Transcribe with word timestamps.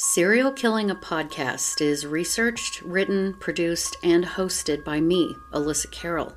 Serial 0.00 0.52
Killing 0.52 0.92
a 0.92 0.94
Podcast 0.94 1.80
is 1.80 2.06
researched, 2.06 2.82
written, 2.82 3.34
produced, 3.40 3.96
and 4.04 4.24
hosted 4.24 4.84
by 4.84 5.00
me, 5.00 5.36
Elissa 5.52 5.88
Kerrill. 5.88 6.36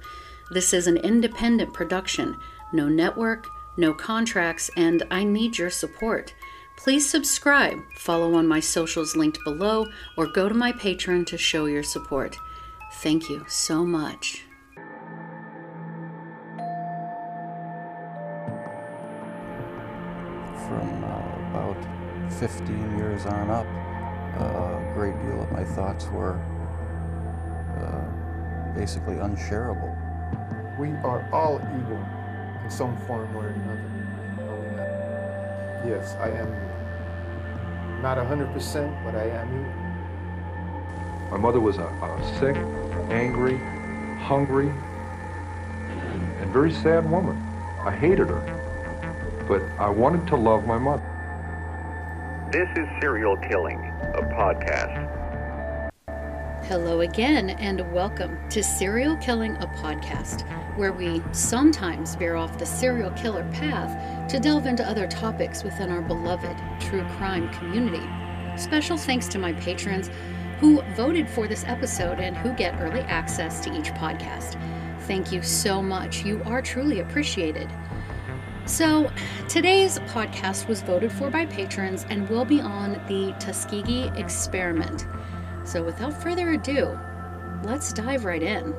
This 0.49 0.73
is 0.73 0.87
an 0.87 0.97
independent 0.97 1.71
production, 1.71 2.39
no 2.73 2.89
network, 2.89 3.47
no 3.77 3.93
contracts, 3.93 4.71
and 4.75 5.03
I 5.11 5.23
need 5.23 5.59
your 5.59 5.69
support. 5.69 6.33
Please 6.75 7.07
subscribe, 7.07 7.77
follow 7.97 8.33
on 8.33 8.47
my 8.47 8.59
socials 8.59 9.15
linked 9.15 9.43
below, 9.43 9.85
or 10.17 10.25
go 10.25 10.49
to 10.49 10.55
my 10.55 10.71
Patreon 10.71 11.27
to 11.27 11.37
show 11.37 11.67
your 11.67 11.83
support. 11.83 12.35
Thank 12.93 13.29
you 13.29 13.45
so 13.47 13.85
much. 13.85 14.43
From 20.65 21.03
uh, 21.03 21.49
about 21.51 21.90
15 22.39 22.97
years 22.97 23.25
on 23.25 23.49
up, 23.49 23.65
uh, 24.39 24.77
a 24.77 24.91
great 24.93 25.13
deal 25.23 25.41
of 25.41 25.51
my 25.51 25.63
thoughts 25.63 26.07
were 26.07 26.39
uh, 27.77 28.75
basically 28.75 29.17
unshareable. 29.17 29.95
We 30.79 30.89
are 31.03 31.27
all 31.31 31.55
evil 31.57 32.03
in 32.63 32.69
some 32.71 32.97
form 33.05 33.35
or 33.35 33.47
another. 33.47 33.91
Yes, 35.85 36.15
I 36.15 36.29
am 36.29 38.01
not 38.01 38.17
100%, 38.17 39.03
but 39.03 39.15
I 39.15 39.25
am 39.29 39.47
evil. 39.59 39.81
My 41.31 41.37
mother 41.37 41.59
was 41.59 41.77
a, 41.77 41.83
a 41.83 42.39
sick, 42.39 42.55
angry, 43.11 43.57
hungry, 44.19 44.69
and, 44.69 46.21
and 46.41 46.53
very 46.53 46.71
sad 46.71 47.09
woman. 47.09 47.35
I 47.83 47.91
hated 47.91 48.29
her, 48.29 49.45
but 49.47 49.61
I 49.81 49.89
wanted 49.89 50.27
to 50.27 50.35
love 50.35 50.65
my 50.65 50.77
mother. 50.77 51.10
This 52.51 52.67
is 52.75 52.85
Serial 52.99 53.37
Killing, 53.37 53.77
a 54.13 54.21
podcast. 54.23 55.07
Hello 56.65 56.99
again, 56.99 57.51
and 57.51 57.93
welcome 57.93 58.37
to 58.49 58.61
Serial 58.61 59.15
Killing, 59.15 59.55
a 59.55 59.67
podcast, 59.67 60.41
where 60.75 60.91
we 60.91 61.23
sometimes 61.31 62.15
veer 62.15 62.35
off 62.35 62.57
the 62.57 62.65
serial 62.65 63.11
killer 63.11 63.49
path 63.53 64.27
to 64.27 64.37
delve 64.37 64.65
into 64.65 64.85
other 64.85 65.07
topics 65.07 65.63
within 65.63 65.89
our 65.89 66.01
beloved 66.01 66.57
true 66.81 67.05
crime 67.15 67.47
community. 67.53 68.05
Special 68.57 68.97
thanks 68.97 69.29
to 69.29 69.39
my 69.39 69.53
patrons 69.53 70.09
who 70.59 70.81
voted 70.93 71.29
for 71.29 71.47
this 71.47 71.63
episode 71.67 72.19
and 72.19 72.35
who 72.35 72.51
get 72.51 72.77
early 72.81 72.99
access 73.03 73.61
to 73.61 73.73
each 73.73 73.93
podcast. 73.93 74.61
Thank 75.03 75.31
you 75.31 75.41
so 75.41 75.81
much. 75.81 76.25
You 76.25 76.43
are 76.43 76.61
truly 76.61 76.99
appreciated. 76.99 77.71
So, 78.71 79.11
today's 79.49 79.99
podcast 79.99 80.69
was 80.69 80.81
voted 80.81 81.11
for 81.11 81.29
by 81.29 81.45
patrons 81.45 82.05
and 82.09 82.27
will 82.29 82.45
be 82.45 82.61
on 82.61 82.93
the 83.09 83.35
Tuskegee 83.37 84.09
experiment. 84.15 85.05
So, 85.65 85.83
without 85.83 86.13
further 86.23 86.51
ado, 86.51 86.97
let's 87.65 87.91
dive 87.91 88.23
right 88.23 88.41
in. 88.41 88.73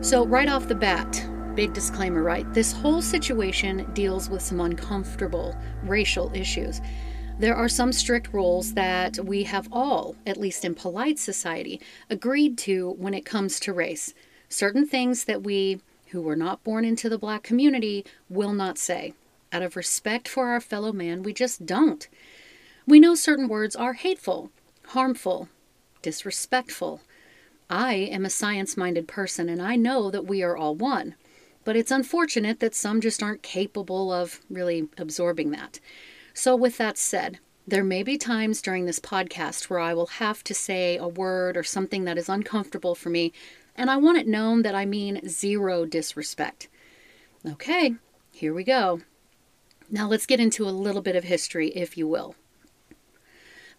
So, 0.00 0.26
right 0.26 0.48
off 0.48 0.66
the 0.66 0.74
bat, 0.74 1.24
big 1.54 1.72
disclaimer, 1.72 2.24
right? 2.24 2.52
This 2.52 2.72
whole 2.72 3.00
situation 3.00 3.88
deals 3.92 4.28
with 4.28 4.42
some 4.42 4.60
uncomfortable 4.60 5.56
racial 5.84 6.32
issues. 6.34 6.80
There 7.38 7.54
are 7.54 7.68
some 7.68 7.92
strict 7.92 8.32
rules 8.32 8.74
that 8.74 9.24
we 9.24 9.44
have 9.44 9.68
all, 9.70 10.16
at 10.26 10.36
least 10.36 10.64
in 10.64 10.74
polite 10.74 11.20
society, 11.20 11.80
agreed 12.10 12.58
to 12.58 12.96
when 12.98 13.14
it 13.14 13.24
comes 13.24 13.60
to 13.60 13.72
race. 13.72 14.14
Certain 14.48 14.84
things 14.84 15.26
that 15.26 15.44
we, 15.44 15.80
who 16.10 16.22
were 16.22 16.36
not 16.36 16.64
born 16.64 16.84
into 16.84 17.08
the 17.08 17.18
black 17.18 17.42
community, 17.42 18.04
will 18.28 18.52
not 18.52 18.78
say. 18.78 19.14
Out 19.52 19.62
of 19.62 19.76
respect 19.76 20.28
for 20.28 20.48
our 20.48 20.60
fellow 20.60 20.92
man, 20.92 21.22
we 21.22 21.32
just 21.32 21.66
don't. 21.66 22.08
We 22.86 23.00
know 23.00 23.14
certain 23.14 23.48
words 23.48 23.74
are 23.74 23.94
hateful, 23.94 24.50
harmful, 24.88 25.48
disrespectful. 26.02 27.00
I 27.68 27.94
am 27.94 28.24
a 28.24 28.30
science 28.30 28.76
minded 28.76 29.08
person 29.08 29.48
and 29.48 29.60
I 29.60 29.76
know 29.76 30.10
that 30.10 30.26
we 30.26 30.42
are 30.42 30.56
all 30.56 30.74
one. 30.74 31.14
But 31.64 31.74
it's 31.74 31.90
unfortunate 31.90 32.60
that 32.60 32.76
some 32.76 33.00
just 33.00 33.22
aren't 33.24 33.42
capable 33.42 34.12
of 34.12 34.40
really 34.48 34.88
absorbing 34.98 35.50
that. 35.50 35.80
So, 36.32 36.54
with 36.54 36.78
that 36.78 36.96
said, 36.96 37.40
there 37.66 37.82
may 37.82 38.04
be 38.04 38.16
times 38.16 38.62
during 38.62 38.86
this 38.86 39.00
podcast 39.00 39.68
where 39.68 39.80
I 39.80 39.92
will 39.92 40.06
have 40.06 40.44
to 40.44 40.54
say 40.54 40.96
a 40.96 41.08
word 41.08 41.56
or 41.56 41.64
something 41.64 42.04
that 42.04 42.18
is 42.18 42.28
uncomfortable 42.28 42.94
for 42.94 43.10
me, 43.10 43.32
and 43.76 43.90
I 43.90 43.96
want 43.96 44.18
it 44.18 44.26
known 44.26 44.62
that 44.62 44.74
I 44.74 44.84
mean 44.84 45.28
zero 45.28 45.84
disrespect. 45.84 46.68
Okay, 47.46 47.94
here 48.32 48.52
we 48.52 48.64
go. 48.64 49.00
Now 49.90 50.08
let's 50.08 50.26
get 50.26 50.40
into 50.40 50.68
a 50.68 50.70
little 50.70 51.02
bit 51.02 51.14
of 51.14 51.24
history, 51.24 51.68
if 51.68 51.96
you 51.96 52.08
will. 52.08 52.34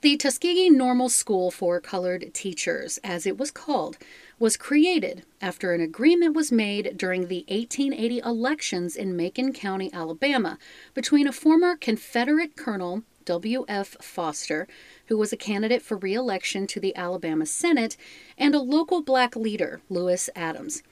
The 0.02 0.16
Tuskegee 0.16 0.70
Normal 0.70 1.10
School 1.10 1.50
for 1.50 1.82
Colored 1.82 2.32
Teachers, 2.32 3.00
as 3.04 3.26
it 3.26 3.38
was 3.38 3.50
called, 3.50 3.98
was 4.38 4.56
created 4.56 5.24
after 5.42 5.74
an 5.74 5.82
agreement 5.82 6.36
was 6.36 6.52
made 6.52 6.96
during 6.96 7.28
the 7.28 7.44
1880 7.48 8.20
elections 8.20 8.96
in 8.96 9.18
Macon 9.18 9.54
County, 9.54 9.92
Alabama, 9.92 10.60
between 10.94 11.28
a 11.28 11.32
former 11.32 11.76
Confederate 11.76 12.56
Colonel, 12.56 13.02
W.F. 13.26 13.98
Foster, 14.00 14.68
who 15.08 15.18
was 15.18 15.34
a 15.34 15.38
candidate 15.38 15.82
for 15.82 15.98
re 15.98 16.14
election 16.14 16.68
to 16.68 16.80
the 16.80 16.96
Alabama 16.96 17.46
Senate, 17.46 17.98
and 18.38 18.54
a 18.54 18.60
local 18.60 19.02
black 19.02 19.36
leader, 19.36 19.82
Lewis 19.90 20.30
Adams. 20.36 20.84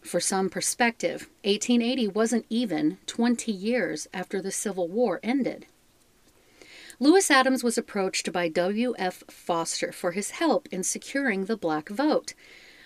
For 0.00 0.20
some 0.20 0.50
perspective, 0.50 1.30
1880 1.44 2.08
wasn't 2.08 2.46
even 2.50 2.98
20 3.06 3.50
years 3.50 4.06
after 4.12 4.42
the 4.42 4.52
Civil 4.52 4.88
War 4.88 5.18
ended. 5.22 5.66
Lewis 7.00 7.30
Adams 7.30 7.64
was 7.64 7.76
approached 7.76 8.30
by 8.32 8.48
W.F. 8.48 9.24
Foster 9.28 9.92
for 9.92 10.12
his 10.12 10.32
help 10.32 10.68
in 10.70 10.82
securing 10.82 11.46
the 11.46 11.56
black 11.56 11.88
vote. 11.88 12.34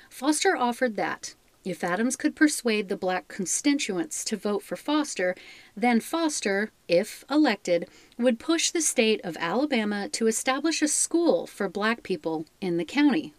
Foster 0.08 0.56
offered 0.56 0.96
that, 0.96 1.34
if 1.64 1.84
Adams 1.84 2.16
could 2.16 2.36
persuade 2.36 2.88
the 2.88 2.96
black 2.96 3.28
constituents 3.28 4.24
to 4.24 4.36
vote 4.36 4.62
for 4.62 4.76
Foster, 4.76 5.34
then 5.76 6.00
Foster, 6.00 6.70
if 6.86 7.24
elected, 7.30 7.88
would 8.18 8.38
push 8.38 8.70
the 8.70 8.80
state 8.80 9.20
of 9.24 9.36
Alabama 9.38 10.08
to 10.10 10.26
establish 10.26 10.82
a 10.82 10.88
school 10.88 11.46
for 11.46 11.68
black 11.68 12.02
people 12.02 12.46
in 12.60 12.76
the 12.76 12.84
county. 12.84 13.34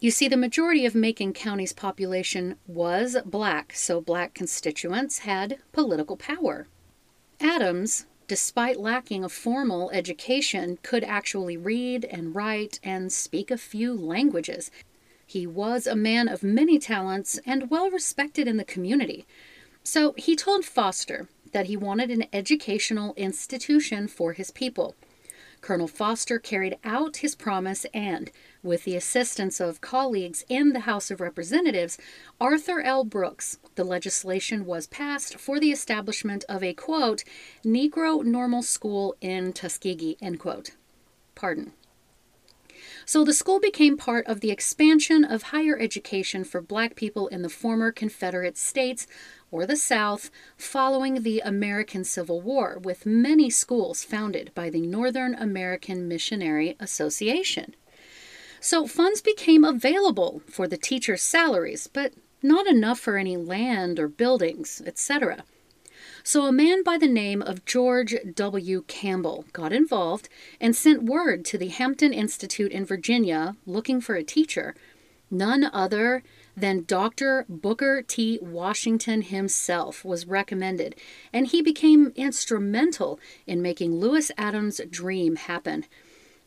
You 0.00 0.10
see, 0.10 0.28
the 0.28 0.36
majority 0.36 0.84
of 0.84 0.94
Macon 0.94 1.32
County's 1.32 1.72
population 1.72 2.56
was 2.66 3.16
black, 3.24 3.72
so 3.74 4.00
black 4.00 4.34
constituents 4.34 5.20
had 5.20 5.58
political 5.72 6.16
power. 6.16 6.66
Adams, 7.40 8.04
despite 8.26 8.78
lacking 8.78 9.24
a 9.24 9.28
formal 9.28 9.90
education, 9.92 10.78
could 10.82 11.04
actually 11.04 11.56
read 11.56 12.04
and 12.04 12.34
write 12.34 12.80
and 12.82 13.12
speak 13.12 13.50
a 13.50 13.56
few 13.56 13.94
languages. 13.94 14.70
He 15.34 15.48
was 15.48 15.88
a 15.88 15.96
man 15.96 16.28
of 16.28 16.44
many 16.44 16.78
talents 16.78 17.40
and 17.44 17.68
well 17.68 17.90
respected 17.90 18.46
in 18.46 18.56
the 18.56 18.64
community. 18.64 19.26
So 19.82 20.14
he 20.16 20.36
told 20.36 20.64
Foster 20.64 21.26
that 21.50 21.66
he 21.66 21.76
wanted 21.76 22.08
an 22.08 22.26
educational 22.32 23.14
institution 23.16 24.06
for 24.06 24.34
his 24.34 24.52
people. 24.52 24.94
Colonel 25.60 25.88
Foster 25.88 26.38
carried 26.38 26.78
out 26.84 27.16
his 27.16 27.34
promise 27.34 27.84
and, 27.92 28.30
with 28.62 28.84
the 28.84 28.94
assistance 28.94 29.58
of 29.58 29.80
colleagues 29.80 30.44
in 30.48 30.72
the 30.72 30.86
House 30.86 31.10
of 31.10 31.20
Representatives, 31.20 31.98
Arthur 32.40 32.80
L. 32.80 33.02
Brooks, 33.02 33.58
the 33.74 33.82
legislation 33.82 34.64
was 34.64 34.86
passed 34.86 35.40
for 35.40 35.58
the 35.58 35.72
establishment 35.72 36.44
of 36.48 36.62
a 36.62 36.74
quote, 36.74 37.24
Negro 37.64 38.22
normal 38.24 38.62
school 38.62 39.16
in 39.20 39.52
Tuskegee, 39.52 40.16
end 40.22 40.38
quote. 40.38 40.76
Pardon. 41.34 41.72
So 43.06 43.24
the 43.24 43.34
school 43.34 43.60
became 43.60 43.96
part 43.96 44.26
of 44.26 44.40
the 44.40 44.50
expansion 44.50 45.24
of 45.24 45.44
higher 45.44 45.78
education 45.78 46.44
for 46.44 46.60
black 46.60 46.94
people 46.96 47.28
in 47.28 47.42
the 47.42 47.48
former 47.48 47.92
Confederate 47.92 48.56
states 48.56 49.06
or 49.50 49.66
the 49.66 49.76
South 49.76 50.30
following 50.56 51.22
the 51.22 51.40
American 51.40 52.04
Civil 52.04 52.40
War, 52.40 52.78
with 52.82 53.06
many 53.06 53.50
schools 53.50 54.02
founded 54.02 54.50
by 54.54 54.70
the 54.70 54.80
Northern 54.80 55.34
American 55.34 56.08
Missionary 56.08 56.76
Association. 56.80 57.76
So 58.60 58.86
funds 58.86 59.20
became 59.20 59.62
available 59.62 60.40
for 60.48 60.66
the 60.66 60.78
teachers' 60.78 61.22
salaries, 61.22 61.86
but 61.86 62.14
not 62.42 62.66
enough 62.66 62.98
for 62.98 63.18
any 63.18 63.36
land 63.36 64.00
or 64.00 64.08
buildings, 64.08 64.80
etc. 64.86 65.44
So 66.26 66.46
a 66.46 66.52
man 66.52 66.82
by 66.82 66.96
the 66.96 67.06
name 67.06 67.42
of 67.42 67.66
George 67.66 68.16
W. 68.34 68.84
Campbell 68.88 69.44
got 69.52 69.74
involved 69.74 70.30
and 70.58 70.74
sent 70.74 71.02
word 71.02 71.44
to 71.44 71.58
the 71.58 71.68
Hampton 71.68 72.14
Institute 72.14 72.72
in 72.72 72.86
Virginia 72.86 73.56
looking 73.66 74.00
for 74.00 74.14
a 74.14 74.24
teacher, 74.24 74.74
none 75.30 75.64
other 75.64 76.22
than 76.56 76.86
Dr. 76.86 77.44
Booker 77.46 78.00
T. 78.00 78.38
Washington 78.40 79.20
himself 79.20 80.02
was 80.02 80.26
recommended, 80.26 80.94
and 81.30 81.48
he 81.48 81.60
became 81.60 82.10
instrumental 82.16 83.20
in 83.46 83.60
making 83.60 83.96
Lewis 83.96 84.30
Adams' 84.38 84.80
dream 84.88 85.36
happen. 85.36 85.84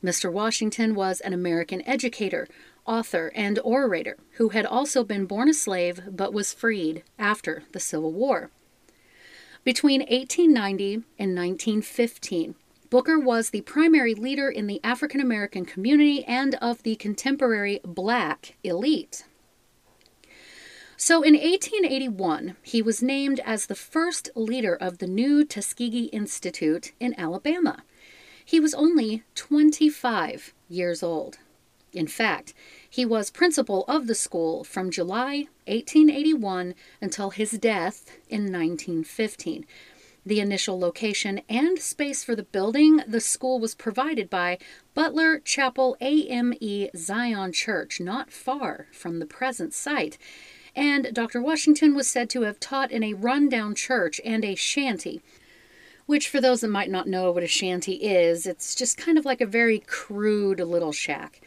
Mr. 0.04 0.32
Washington 0.34 0.96
was 0.96 1.20
an 1.20 1.34
American 1.34 1.88
educator, 1.88 2.48
author, 2.88 3.32
and 3.36 3.60
orator 3.64 4.18
who 4.38 4.50
had 4.50 4.66
also 4.66 5.04
been 5.04 5.28
born 5.28 5.48
a 5.48 5.54
slave 5.54 6.02
but 6.10 6.34
was 6.34 6.52
freed 6.52 7.04
after 7.20 7.62
the 7.74 7.80
Civil 7.80 8.12
War. 8.12 8.50
Between 9.68 10.00
1890 10.00 10.94
and 11.20 11.36
1915, 11.36 12.56
Booker 12.90 13.20
was 13.20 13.50
the 13.50 13.60
primary 13.64 14.16
leader 14.16 14.50
in 14.50 14.66
the 14.66 14.80
African 14.82 15.20
American 15.20 15.66
community 15.66 16.24
and 16.24 16.56
of 16.62 16.84
the 16.84 16.96
contemporary 16.96 17.82
black 17.84 18.56
elite. 18.64 19.26
So 20.96 21.22
in 21.22 21.34
1881, 21.34 22.56
he 22.64 22.82
was 22.82 23.04
named 23.04 23.42
as 23.42 23.66
the 23.66 23.76
first 23.76 24.30
leader 24.36 24.74
of 24.74 25.00
the 25.00 25.06
new 25.06 25.44
Tuskegee 25.44 26.06
Institute 26.14 26.94
in 27.02 27.14
Alabama. 27.20 27.84
He 28.46 28.62
was 28.62 28.74
only 28.74 29.26
25 29.36 30.54
years 30.70 31.04
old. 31.04 31.40
In 31.92 32.08
fact, 32.08 32.54
he 32.98 33.06
was 33.06 33.30
principal 33.30 33.86
of 33.88 34.08
the 34.08 34.16
school 34.16 34.64
from 34.64 34.90
July 34.90 35.46
1881 35.68 36.74
until 37.00 37.30
his 37.30 37.52
death 37.52 38.10
in 38.28 38.52
1915. 38.52 39.68
The 40.26 40.40
initial 40.40 40.80
location 40.80 41.42
and 41.48 41.78
space 41.78 42.24
for 42.24 42.36
the 42.36 42.42
building 42.42 43.04
the 43.08 43.20
school 43.20 43.60
was 43.60 43.76
provided 43.76 44.32
by 44.32 44.58
Butler 44.96 45.38
Chapel 45.38 45.96
AME 46.02 46.90
Zion 46.96 47.54
Church, 47.54 48.00
not 48.00 48.32
far 48.32 48.88
from 48.92 49.20
the 49.20 49.28
present 49.28 49.76
site. 49.76 50.18
And 50.76 51.14
Dr. 51.14 51.40
Washington 51.40 51.94
was 51.94 52.10
said 52.10 52.32
to 52.32 52.42
have 52.42 52.60
taught 52.60 52.92
in 52.92 53.04
a 53.04 53.14
rundown 53.14 53.76
church 53.76 54.20
and 54.26 54.44
a 54.44 54.56
shanty, 54.56 55.22
which, 56.08 56.28
for 56.28 56.42
those 56.42 56.62
that 56.62 56.70
might 56.70 56.90
not 56.90 57.08
know 57.08 57.32
what 57.32 57.44
a 57.44 57.48
shanty 57.48 57.98
is, 57.98 58.48
it's 58.48 58.74
just 58.74 58.98
kind 58.98 59.20
of 59.20 59.26
like 59.26 59.40
a 59.40 59.46
very 59.46 59.78
crude 59.78 60.60
little 60.60 60.92
shack. 60.92 61.42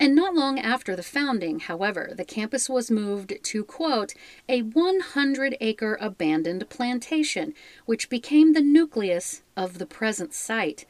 And 0.00 0.14
not 0.14 0.34
long 0.34 0.58
after 0.58 0.96
the 0.96 1.02
founding, 1.02 1.60
however, 1.60 2.12
the 2.16 2.24
campus 2.24 2.68
was 2.68 2.90
moved 2.90 3.34
to, 3.42 3.64
quote, 3.64 4.12
a 4.48 4.62
100 4.62 5.56
acre 5.60 5.96
abandoned 6.00 6.68
plantation, 6.68 7.54
which 7.86 8.08
became 8.08 8.52
the 8.52 8.60
nucleus 8.60 9.42
of 9.56 9.78
the 9.78 9.86
present 9.86 10.34
site. 10.34 10.84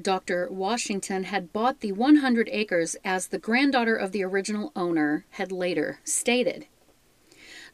Dr. 0.00 0.48
Washington 0.50 1.24
had 1.24 1.52
bought 1.52 1.80
the 1.80 1.92
100 1.92 2.48
acres 2.50 2.96
as 3.04 3.26
the 3.26 3.38
granddaughter 3.38 3.96
of 3.96 4.12
the 4.12 4.24
original 4.24 4.72
owner 4.74 5.26
had 5.30 5.52
later 5.52 5.98
stated. 6.04 6.66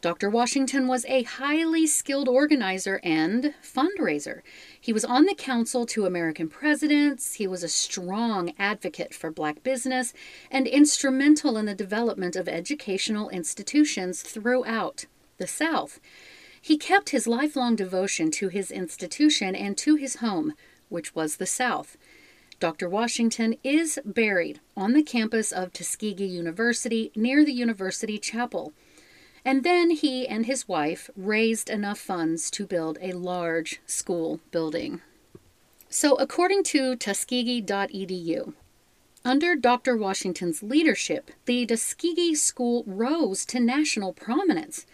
Dr. 0.00 0.30
Washington 0.30 0.86
was 0.86 1.04
a 1.06 1.24
highly 1.24 1.84
skilled 1.84 2.28
organizer 2.28 3.00
and 3.02 3.52
fundraiser. 3.60 4.42
He 4.80 4.92
was 4.92 5.04
on 5.04 5.24
the 5.24 5.34
council 5.34 5.86
to 5.86 6.06
American 6.06 6.48
presidents, 6.48 7.34
he 7.34 7.48
was 7.48 7.64
a 7.64 7.68
strong 7.68 8.52
advocate 8.60 9.12
for 9.12 9.32
black 9.32 9.64
business, 9.64 10.14
and 10.52 10.68
instrumental 10.68 11.56
in 11.56 11.66
the 11.66 11.74
development 11.74 12.36
of 12.36 12.46
educational 12.46 13.28
institutions 13.30 14.22
throughout 14.22 15.06
the 15.38 15.48
South. 15.48 15.98
He 16.62 16.78
kept 16.78 17.10
his 17.10 17.26
lifelong 17.26 17.74
devotion 17.74 18.30
to 18.32 18.48
his 18.48 18.70
institution 18.70 19.56
and 19.56 19.76
to 19.78 19.96
his 19.96 20.16
home, 20.16 20.54
which 20.88 21.16
was 21.16 21.36
the 21.36 21.46
South. 21.46 21.96
Dr. 22.60 22.88
Washington 22.88 23.56
is 23.64 23.98
buried 24.04 24.60
on 24.76 24.92
the 24.92 25.02
campus 25.02 25.50
of 25.50 25.72
Tuskegee 25.72 26.24
University 26.24 27.10
near 27.16 27.44
the 27.44 27.52
University 27.52 28.18
Chapel. 28.18 28.72
And 29.48 29.64
then 29.64 29.92
he 29.92 30.28
and 30.28 30.44
his 30.44 30.68
wife 30.68 31.08
raised 31.16 31.70
enough 31.70 31.98
funds 31.98 32.50
to 32.50 32.66
build 32.66 32.98
a 33.00 33.12
large 33.12 33.80
school 33.86 34.40
building. 34.50 35.00
So, 35.88 36.16
according 36.16 36.64
to 36.64 36.96
Tuskegee.edu, 36.96 38.52
under 39.24 39.56
Dr. 39.56 39.96
Washington's 39.96 40.62
leadership, 40.62 41.30
the 41.46 41.64
Tuskegee 41.64 42.34
School 42.34 42.84
rose 42.86 43.46
to 43.46 43.58
national 43.58 44.12
prominence. 44.12 44.84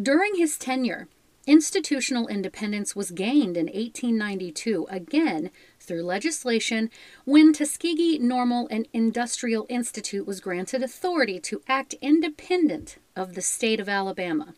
During 0.00 0.36
his 0.36 0.56
tenure, 0.56 1.08
institutional 1.44 2.28
independence 2.28 2.94
was 2.94 3.10
gained 3.10 3.56
in 3.56 3.66
1892, 3.66 4.86
again 4.88 5.50
through 5.86 6.02
legislation, 6.02 6.90
when 7.24 7.52
Tuskegee 7.52 8.18
Normal 8.18 8.68
and 8.70 8.88
Industrial 8.92 9.66
Institute 9.68 10.26
was 10.26 10.40
granted 10.40 10.82
authority 10.82 11.38
to 11.40 11.62
act 11.68 11.94
independent 12.00 12.98
of 13.14 13.34
the 13.34 13.42
state 13.42 13.80
of 13.80 13.88
Alabama. 13.88 14.54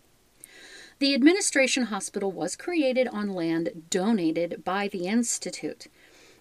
The 0.98 1.14
administration 1.14 1.84
hospital 1.84 2.32
was 2.32 2.56
created 2.56 3.06
on 3.08 3.28
land 3.28 3.84
donated 3.88 4.64
by 4.64 4.88
the 4.88 5.06
Institute. 5.06 5.86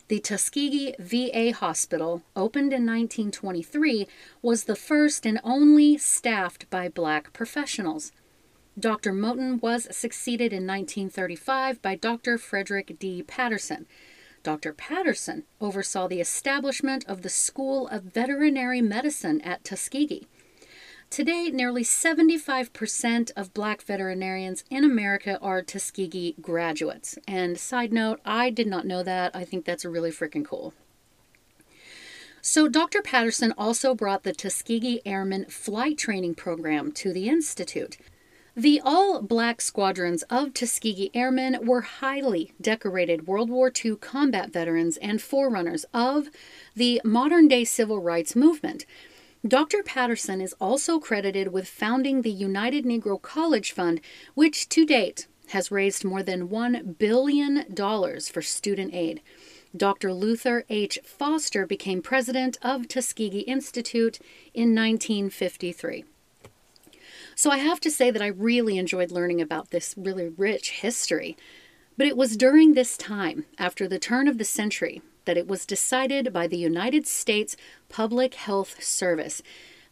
The 0.07 0.19
Tuskegee 0.19 0.95
VA 0.97 1.51
Hospital, 1.51 2.23
opened 2.35 2.71
in 2.71 2.85
1923, 2.85 4.07
was 4.41 4.63
the 4.63 4.75
first 4.75 5.25
and 5.25 5.39
only 5.43 5.97
staffed 5.97 6.69
by 6.69 6.87
black 6.87 7.33
professionals. 7.33 8.13
Dr. 8.79 9.11
Moton 9.11 9.61
was 9.61 9.87
succeeded 9.95 10.53
in 10.53 10.65
1935 10.65 11.81
by 11.81 11.95
Dr. 11.95 12.37
Frederick 12.37 12.97
D. 12.99 13.21
Patterson. 13.21 13.85
Dr. 14.43 14.73
Patterson 14.73 15.43
oversaw 15.59 16.07
the 16.07 16.21
establishment 16.21 17.05
of 17.07 17.21
the 17.21 17.29
School 17.29 17.87
of 17.87 18.03
Veterinary 18.03 18.81
Medicine 18.81 19.41
at 19.41 19.63
Tuskegee. 19.63 20.27
Today, 21.09 21.49
nearly 21.49 21.83
75% 21.83 23.31
of 23.35 23.53
black 23.53 23.81
veterinarians 23.81 24.63
in 24.69 24.83
America 24.83 25.39
are 25.41 25.61
Tuskegee 25.61 26.35
graduates. 26.41 27.17
And 27.27 27.57
side 27.57 27.93
note, 27.93 28.19
I 28.25 28.49
did 28.49 28.67
not 28.67 28.85
know 28.85 29.03
that. 29.03 29.35
I 29.35 29.45
think 29.45 29.65
that's 29.65 29.85
really 29.85 30.11
freaking 30.11 30.45
cool. 30.45 30.73
So, 32.41 32.67
Dr. 32.67 33.01
Patterson 33.01 33.53
also 33.57 33.95
brought 33.95 34.23
the 34.23 34.33
Tuskegee 34.33 35.01
Airmen 35.05 35.45
Flight 35.45 35.97
Training 35.97 36.35
Program 36.35 36.91
to 36.93 37.11
the 37.11 37.29
Institute. 37.29 37.97
The 38.57 38.81
all 38.83 39.21
black 39.21 39.61
squadrons 39.61 40.23
of 40.31 40.51
Tuskegee 40.51 41.11
Airmen 41.13 41.59
were 41.63 41.81
highly 41.81 42.53
decorated 42.59 43.27
World 43.27 43.51
War 43.51 43.71
II 43.71 43.97
combat 43.97 44.49
veterans 44.49 44.97
and 44.97 45.21
forerunners 45.21 45.85
of 45.93 46.29
the 46.75 46.99
modern 47.03 47.47
day 47.47 47.65
civil 47.65 47.99
rights 48.01 48.35
movement. 48.35 48.87
Dr. 49.47 49.83
Patterson 49.83 50.41
is 50.41 50.55
also 50.59 50.99
credited 50.99 51.53
with 51.53 51.67
founding 51.67 52.23
the 52.23 52.31
United 52.31 52.83
Negro 52.83 53.21
College 53.21 53.73
Fund, 53.73 54.01
which 54.33 54.67
to 54.69 54.87
date 54.87 55.27
has 55.49 55.69
raised 55.69 56.03
more 56.03 56.23
than 56.23 56.47
$1 56.49 56.97
billion 56.97 57.63
for 57.75 58.41
student 58.41 58.91
aid. 58.91 59.21
Dr. 59.75 60.11
Luther 60.11 60.65
H. 60.67 60.97
Foster 61.03 61.67
became 61.67 62.01
president 62.01 62.57
of 62.63 62.87
Tuskegee 62.87 63.41
Institute 63.41 64.17
in 64.55 64.73
1953. 64.73 66.05
So 67.37 67.51
I 67.51 67.59
have 67.59 67.79
to 67.81 67.91
say 67.91 68.09
that 68.09 68.21
I 68.21 68.27
really 68.27 68.79
enjoyed 68.79 69.11
learning 69.11 69.41
about 69.41 69.69
this 69.69 69.93
really 69.95 70.27
rich 70.27 70.71
history. 70.71 71.37
But 71.95 72.07
it 72.07 72.17
was 72.17 72.35
during 72.35 72.73
this 72.73 72.97
time, 72.97 73.45
after 73.59 73.87
the 73.87 73.99
turn 73.99 74.27
of 74.27 74.39
the 74.39 74.43
century, 74.43 75.03
that 75.25 75.37
it 75.37 75.47
was 75.47 75.63
decided 75.63 76.33
by 76.33 76.47
the 76.47 76.57
United 76.57 77.05
States 77.05 77.55
Public 77.89 78.33
Health 78.33 78.83
Service 78.83 79.43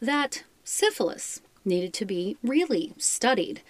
that 0.01 0.43
syphilis 0.63 1.43
needed 1.63 1.93
to 1.93 2.05
be 2.05 2.35
really 2.41 2.93
studied. 2.97 3.61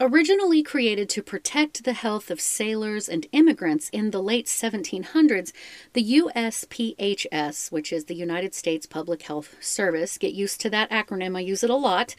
Originally 0.00 0.60
created 0.60 1.08
to 1.08 1.22
protect 1.22 1.84
the 1.84 1.92
health 1.92 2.28
of 2.28 2.40
sailors 2.40 3.08
and 3.08 3.28
immigrants 3.30 3.88
in 3.90 4.10
the 4.10 4.20
late 4.20 4.46
1700s, 4.46 5.52
the 5.92 6.20
USPHS, 6.20 7.70
which 7.70 7.92
is 7.92 8.06
the 8.06 8.16
United 8.16 8.56
States 8.56 8.86
Public 8.86 9.22
Health 9.22 9.54
Service, 9.60 10.18
get 10.18 10.34
used 10.34 10.60
to 10.62 10.70
that 10.70 10.90
acronym, 10.90 11.36
I 11.36 11.40
use 11.40 11.62
it 11.62 11.70
a 11.70 11.76
lot, 11.76 12.16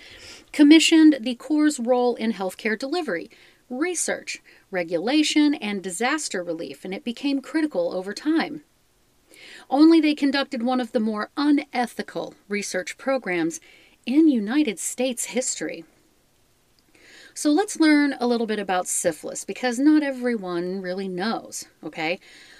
commissioned 0.53 1.17
the 1.19 1.35
Corps' 1.35 1.77
role 1.77 2.15
in 2.15 2.31
healthcare 2.31 2.79
delivery, 2.79 3.29
research, 3.69 4.41
regulation, 4.71 5.53
and 5.55 5.83
disaster 5.83 6.41
relief, 6.41 6.85
and 6.85 6.93
it 6.93 7.03
became 7.03 7.41
critical 7.41 7.93
over 7.93 8.13
time. 8.13 8.63
Only 9.69 9.99
they 9.99 10.15
conducted 10.15 10.63
one 10.63 10.79
of 10.79 10.93
the 10.93 11.01
more 11.01 11.29
unethical 11.35 12.35
research 12.47 12.97
programs 12.97 13.59
in 14.05 14.29
United 14.29 14.79
States 14.79 15.25
history. 15.25 15.83
So 17.37 17.51
let's 17.51 17.81
learn 17.81 18.15
a 18.17 18.27
little 18.27 18.47
bit 18.47 18.59
about 18.59 18.87
syphilis 18.87 19.43
because 19.43 19.77
not 19.77 20.01
everyone 20.01 20.81
really 20.81 21.09
knows, 21.09 21.65
okay? 21.83 22.17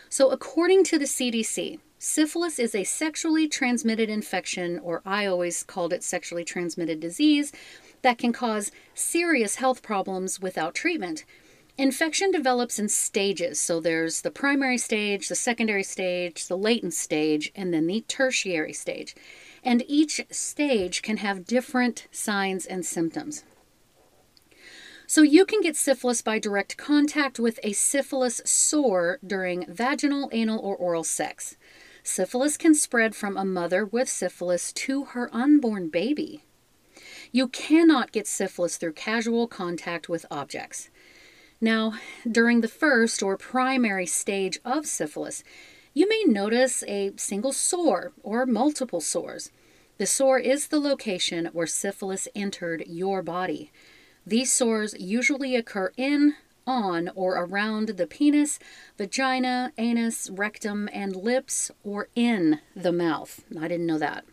So, 0.10 0.32
according 0.32 0.84
to 0.86 1.00
the 1.00 1.06
CDC, 1.06 1.80
syphilis 1.98 2.60
is 2.60 2.76
a 2.76 2.84
sexually 2.84 3.48
transmitted 3.48 4.10
infection, 4.10 4.80
or 4.80 5.02
I 5.06 5.28
always 5.28 5.64
called 5.64 5.94
it 5.94 6.04
sexually 6.04 6.44
transmitted 6.44 7.00
disease, 7.00 7.54
that 8.02 8.18
can 8.18 8.34
cause 8.34 8.70
serious 8.94 9.56
health 9.56 9.82
problems 9.82 10.42
without 10.42 10.76
treatment. 10.76 11.24
Infection 11.78 12.30
develops 12.30 12.78
in 12.78 12.90
stages. 12.90 13.62
So 13.62 13.80
there's 13.80 14.24
the 14.24 14.32
primary 14.32 14.78
stage, 14.78 15.30
the 15.30 15.36
secondary 15.36 15.84
stage, 15.84 16.48
the 16.48 16.58
latent 16.58 16.94
stage, 16.94 17.50
and 17.56 17.74
then 17.74 17.88
the 17.88 18.02
tertiary 18.10 18.74
stage. 18.74 19.16
And 19.64 19.86
each 19.88 20.20
stage 20.32 21.02
can 21.02 21.18
have 21.18 21.46
different 21.46 22.08
signs 22.12 22.66
and 22.66 22.86
symptoms. 22.86 23.46
So 25.08 25.22
you 25.22 25.46
can 25.46 25.62
get 25.62 25.76
syphilis 25.76 26.22
by 26.22 26.40
direct 26.40 26.78
contact 26.78 27.40
with 27.40 27.60
a 27.64 27.74
syphilis 27.74 28.42
sore 28.44 29.20
during 29.26 29.66
vaginal, 29.72 30.30
anal, 30.32 30.60
or 30.60 30.76
oral 30.76 31.04
sex. 31.04 31.58
Syphilis 32.04 32.58
can 32.58 32.74
spread 32.76 33.16
from 33.16 33.38
a 33.38 33.46
mother 33.46 33.86
with 33.86 34.10
syphilis 34.10 34.74
to 34.74 35.06
her 35.06 35.30
unborn 35.34 35.90
baby. 35.90 36.44
You 37.32 37.48
cannot 37.48 38.12
get 38.12 38.28
syphilis 38.28 38.78
through 38.78 38.94
casual 38.94 39.48
contact 39.48 40.10
with 40.10 40.26
objects. 40.32 40.90
Now, 41.62 41.94
during 42.30 42.62
the 42.62 42.68
first 42.68 43.24
or 43.24 43.38
primary 43.38 44.06
stage 44.06 44.60
of 44.66 44.86
syphilis, 44.86 45.44
You 45.98 46.10
may 46.10 46.26
notice 46.28 46.84
a 46.90 47.14
single 47.16 47.54
sore 47.54 48.12
or 48.22 48.46
multiple 48.46 49.00
sores. 49.00 49.50
The 49.98 50.06
sore 50.06 50.38
is 50.38 50.68
the 50.68 50.80
location 50.80 51.50
where 51.54 51.68
syphilis 51.68 52.28
entered 52.36 52.84
your 52.86 53.24
body. 53.24 53.72
These 54.26 54.52
sores 54.52 54.96
usually 55.00 55.56
occur 55.56 55.92
in, 55.98 56.36
on, 56.66 57.12
or 57.16 57.36
around 57.36 57.90
the 57.90 58.08
penis, 58.08 58.58
vagina, 58.98 59.72
anus, 59.78 60.30
rectum, 60.32 60.90
and 60.92 61.16
lips, 61.16 61.70
or 61.84 62.10
in 62.16 62.60
the 62.76 62.92
mouth. 62.92 63.44
I 63.60 63.68
didn't 63.68 63.86
know 63.86 64.00
that. 64.00 64.26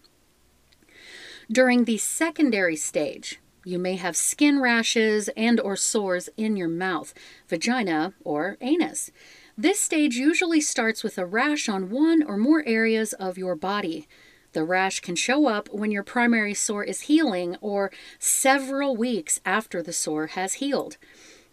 During 1.50 1.84
the 1.84 1.98
secondary 1.98 2.76
stage, 2.76 3.38
you 3.64 3.78
may 3.78 3.96
have 3.96 4.16
skin 4.16 4.60
rashes 4.60 5.28
and 5.36 5.60
or 5.60 5.76
sores 5.76 6.28
in 6.36 6.56
your 6.56 6.68
mouth, 6.68 7.12
vagina, 7.48 8.14
or 8.24 8.56
anus. 8.60 9.10
This 9.56 9.78
stage 9.78 10.16
usually 10.16 10.60
starts 10.60 11.04
with 11.04 11.18
a 11.18 11.26
rash 11.26 11.68
on 11.68 11.90
one 11.90 12.22
or 12.22 12.38
more 12.38 12.64
areas 12.66 13.12
of 13.12 13.36
your 13.36 13.54
body. 13.54 14.08
The 14.52 14.64
rash 14.64 15.00
can 15.00 15.16
show 15.16 15.46
up 15.48 15.68
when 15.72 15.90
your 15.90 16.02
primary 16.02 16.54
sore 16.54 16.84
is 16.84 17.02
healing 17.02 17.56
or 17.60 17.90
several 18.18 18.96
weeks 18.96 19.40
after 19.46 19.82
the 19.82 19.92
sore 19.92 20.28
has 20.28 20.54
healed. 20.54 20.98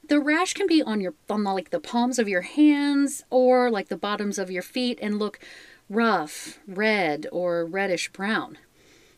The 0.08 0.20
rash 0.20 0.54
can 0.54 0.68
be 0.68 0.82
on 0.82 1.00
your 1.02 1.14
on 1.30 1.44
the, 1.44 1.54
like 1.54 1.70
the 1.70 1.80
palms 1.80 2.20
of 2.20 2.28
your 2.28 2.42
hands 2.42 3.24
or 3.30 3.70
like 3.70 3.90
the 3.90 3.98
bottoms 3.98 4.38
of 4.38 4.52
your 4.52 4.64
feet 4.64 5.00
and 5.02 5.20
look 5.20 5.40
rough, 5.90 6.60
red, 6.68 7.28
or 7.32 7.66
reddish 7.66 8.12
brown. 8.12 8.58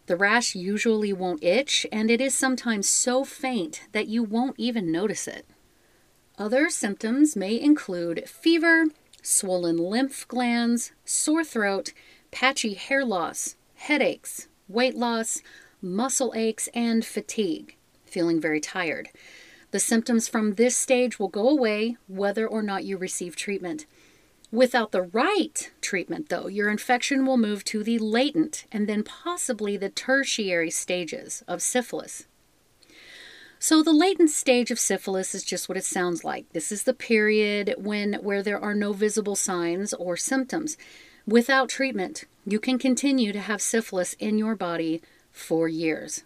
The 0.07 0.15
rash 0.17 0.55
usually 0.55 1.13
won't 1.13 1.43
itch, 1.43 1.85
and 1.91 2.11
it 2.11 2.19
is 2.19 2.35
sometimes 2.35 2.87
so 2.87 3.23
faint 3.23 3.83
that 3.93 4.07
you 4.07 4.23
won't 4.23 4.55
even 4.57 4.91
notice 4.91 5.27
it. 5.27 5.45
Other 6.37 6.69
symptoms 6.69 7.35
may 7.35 7.59
include 7.59 8.27
fever, 8.27 8.85
swollen 9.21 9.77
lymph 9.77 10.27
glands, 10.27 10.91
sore 11.05 11.43
throat, 11.43 11.93
patchy 12.31 12.73
hair 12.73 13.05
loss, 13.05 13.55
headaches, 13.81 14.47
weight 14.67 14.95
loss, 14.95 15.41
muscle 15.81 16.33
aches, 16.35 16.69
and 16.73 17.03
fatigue, 17.03 17.75
feeling 18.05 18.39
very 18.39 18.59
tired. 18.59 19.09
The 19.71 19.79
symptoms 19.79 20.27
from 20.27 20.53
this 20.55 20.77
stage 20.77 21.17
will 21.17 21.29
go 21.29 21.49
away 21.49 21.97
whether 22.07 22.47
or 22.47 22.61
not 22.61 22.83
you 22.83 22.97
receive 22.97 23.35
treatment. 23.35 23.87
Without 24.51 24.91
the 24.91 25.01
right 25.01 25.71
treatment, 25.81 26.29
though, 26.29 26.47
your 26.47 26.69
infection 26.69 27.25
will 27.25 27.37
move 27.37 27.63
to 27.65 27.83
the 27.83 27.97
latent 27.97 28.65
and 28.71 28.87
then 28.87 29.03
possibly 29.03 29.77
the 29.77 29.89
tertiary 29.89 30.69
stages 30.69 31.41
of 31.47 31.61
syphilis. 31.61 32.27
So 33.57 33.81
the 33.81 33.93
latent 33.93 34.29
stage 34.29 34.71
of 34.71 34.79
syphilis 34.79 35.33
is 35.33 35.43
just 35.43 35.69
what 35.69 35.77
it 35.77 35.85
sounds 35.85 36.23
like. 36.23 36.49
This 36.49 36.71
is 36.71 36.83
the 36.83 36.93
period 36.93 37.75
when 37.77 38.15
where 38.15 38.43
there 38.43 38.59
are 38.59 38.75
no 38.75 38.91
visible 38.93 39.35
signs 39.35 39.93
or 39.93 40.17
symptoms. 40.17 40.77
Without 41.27 41.69
treatment, 41.69 42.25
you 42.45 42.59
can 42.59 42.79
continue 42.79 43.31
to 43.31 43.39
have 43.39 43.61
syphilis 43.61 44.13
in 44.13 44.37
your 44.37 44.55
body 44.55 45.01
for 45.31 45.67
years. 45.67 46.23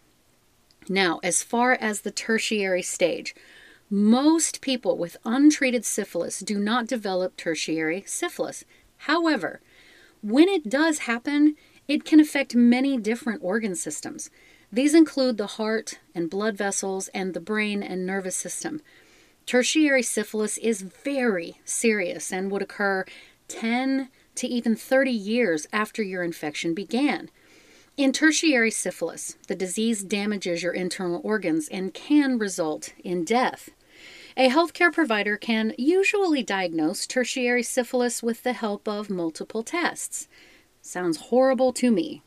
Now, 0.87 1.19
as 1.23 1.43
far 1.43 1.73
as 1.73 2.01
the 2.01 2.11
tertiary 2.11 2.81
stage, 2.81 3.35
most 3.89 4.61
people 4.61 4.97
with 4.97 5.17
untreated 5.25 5.85
syphilis 5.85 6.39
do 6.39 6.57
not 6.57 6.87
develop 6.87 7.35
tertiary 7.35 8.03
syphilis. 8.07 8.63
However, 8.99 9.61
when 10.21 10.49
it 10.49 10.69
does 10.69 10.99
happen, 10.99 11.55
it 11.87 12.03
can 12.03 12.19
affect 12.19 12.55
many 12.55 12.97
different 12.97 13.43
organ 13.43 13.75
systems. 13.75 14.29
These 14.71 14.95
include 14.95 15.37
the 15.37 15.47
heart 15.47 15.99
and 16.15 16.29
blood 16.29 16.57
vessels 16.57 17.09
and 17.09 17.33
the 17.33 17.39
brain 17.39 17.83
and 17.83 18.05
nervous 18.05 18.35
system. 18.35 18.81
Tertiary 19.45 20.01
syphilis 20.01 20.57
is 20.57 20.81
very 20.81 21.59
serious 21.63 22.31
and 22.31 22.49
would 22.49 22.63
occur 22.63 23.05
10 23.47 24.09
to 24.36 24.48
even 24.48 24.75
30 24.75 25.12
years 25.12 25.68
after 25.72 26.04
your 26.04 26.24
infection 26.24 26.74
began. 26.74 27.30
In 27.98 28.12
tertiary 28.12 28.72
syphilis, 28.72 29.38
the 29.48 29.56
disease 29.56 30.04
damages 30.04 30.62
your 30.62 30.74
internal 30.74 31.22
organs 31.24 31.70
and 31.70 31.94
can 31.94 32.38
result 32.38 32.94
in 33.04 33.24
death. 33.24 33.70
A 34.36 34.50
healthcare 34.50 34.92
provider 34.92 35.38
can 35.38 35.74
usually 35.77 36.44
diagnose 36.44 37.08
tertiary 37.08 37.63
syphilis 37.63 38.22
with 38.22 38.44
the 38.44 38.51
help 38.51 38.86
of 38.88 39.10
multiple 39.10 39.63
tests. 39.63 40.27
Sounds 40.82 41.18
horrible 41.18 41.72
to 41.74 41.89
me. 41.89 42.22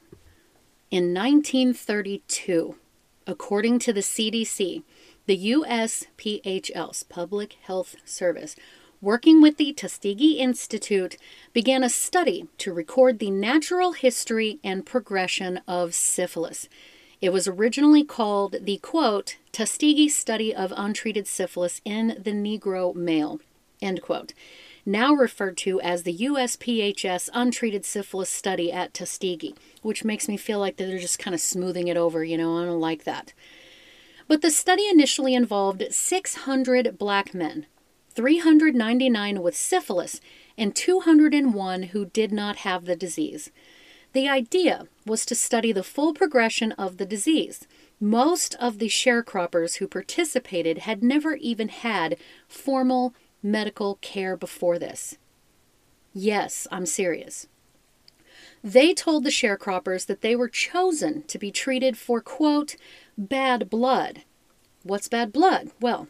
In 0.91 1.13
1932, 1.13 2.77
according 3.27 3.79
to 3.81 3.93
the 3.93 4.01
CDC, 4.01 4.83
the 5.27 5.53
USPHL's 5.53 7.03
Public 7.03 7.59
Health 7.61 7.97
Service 8.07 8.57
working 9.01 9.41
with 9.41 9.57
the 9.57 9.73
Tuskegee 9.73 10.39
Institute, 10.39 11.17
began 11.53 11.85
a 11.85 11.89
study 11.89 12.49
to 12.59 12.73
record 12.73 13.19
the 13.19 13.31
natural 13.31 13.93
history 13.93 14.59
and 14.65 14.85
progression 14.85 15.61
of 15.69 15.95
syphilis. 15.95 16.69
It 17.21 17.33
was 17.33 17.49
originally 17.49 18.05
called 18.05 18.57
the 18.61 18.79
quote, 18.79 19.37
Tuskegee 19.53 20.09
Study 20.09 20.55
of 20.55 20.73
Untreated 20.77 21.27
Syphilis 21.27 21.81
in 21.85 22.21
the 22.23 22.33
Negro 22.33 22.95
Male, 22.95 23.41
end 23.83 24.03
quote, 24.03 24.33
now 24.87 25.13
referred 25.13 25.57
to 25.59 25.81
as 25.81 26.03
the 26.03 26.17
USPHS 26.17 27.29
Untreated 27.35 27.85
Syphilis 27.85 28.31
Study 28.31 28.73
at 28.73 28.95
Tuskegee, 28.95 29.55
which 29.83 30.05
makes 30.05 30.29
me 30.29 30.37
feel 30.37 30.59
like 30.59 30.77
they're 30.77 30.99
just 30.99 31.19
kind 31.19 31.35
of 31.35 31.41
smoothing 31.41 31.89
it 31.89 31.97
over, 31.97 32.25
you 32.25 32.39
know, 32.39 32.59
I 32.59 32.65
don't 32.65 32.81
like 32.81 33.05
that. 33.05 33.33
But 34.29 34.43
the 34.43 34.51
study 34.51 34.89
initially 34.89 35.35
involved 35.35 35.85
600 35.91 36.99
black 36.99 37.35
men 37.35 37.67
399 38.19 39.41
with 39.41 39.55
syphilis, 39.55 40.21
and 40.57 40.75
201 40.75 41.83
who 41.85 42.07
did 42.07 42.33
not 42.33 42.57
have 42.57 42.85
the 42.85 42.97
disease. 42.97 43.53
The 44.13 44.29
idea 44.29 44.89
was 45.07 45.25
to 45.27 45.37
study 45.37 45.71
the 45.71 45.85
full 45.85 46.13
progression 46.13 46.73
of 46.73 46.97
the 46.97 47.07
disease. 47.07 47.69
Most 48.01 48.57
of 48.57 48.81
the 48.81 48.89
sharecroppers 48.89 49.77
who 49.77 49.87
participated 49.87 50.79
had 50.79 51.01
never 51.01 51.37
even 51.37 51.69
had 51.69 52.17
formal 52.49 53.15
medical 53.41 54.01
care 54.01 54.37
before 54.37 54.81
this. 54.81 55.17
Yes, 56.13 56.67
I'm 56.73 56.87
serious. 56.87 57.47
They 58.65 58.95
told 58.95 59.23
the 59.23 59.31
sharecroppers 59.31 60.07
that 60.07 60.23
they 60.23 60.35
were 60.35 60.49
chosen 60.49 61.23
to 61.29 61.39
be 61.39 61.53
treated 61.53 61.97
for, 61.97 62.21
quote, 62.21 62.75
bad 63.17 63.71
blood. 63.71 64.25
What's 64.83 65.07
bad 65.07 65.33
blood? 65.33 65.71
Well, 65.81 66.09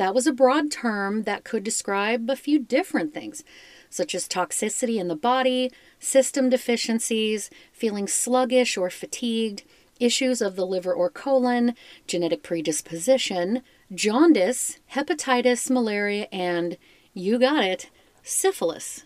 that 0.00 0.14
was 0.14 0.26
a 0.26 0.32
broad 0.32 0.70
term 0.70 1.24
that 1.24 1.44
could 1.44 1.62
describe 1.62 2.30
a 2.30 2.34
few 2.34 2.58
different 2.58 3.12
things, 3.12 3.44
such 3.90 4.14
as 4.14 4.26
toxicity 4.26 4.98
in 4.98 5.08
the 5.08 5.14
body, 5.14 5.70
system 5.98 6.48
deficiencies, 6.48 7.50
feeling 7.70 8.08
sluggish 8.08 8.78
or 8.78 8.88
fatigued, 8.88 9.62
issues 9.98 10.40
of 10.40 10.56
the 10.56 10.64
liver 10.64 10.94
or 10.94 11.10
colon, 11.10 11.74
genetic 12.06 12.42
predisposition, 12.42 13.60
jaundice, 13.94 14.78
hepatitis, 14.94 15.68
malaria, 15.68 16.26
and, 16.32 16.78
you 17.12 17.38
got 17.38 17.62
it, 17.62 17.90
syphilis. 18.22 19.04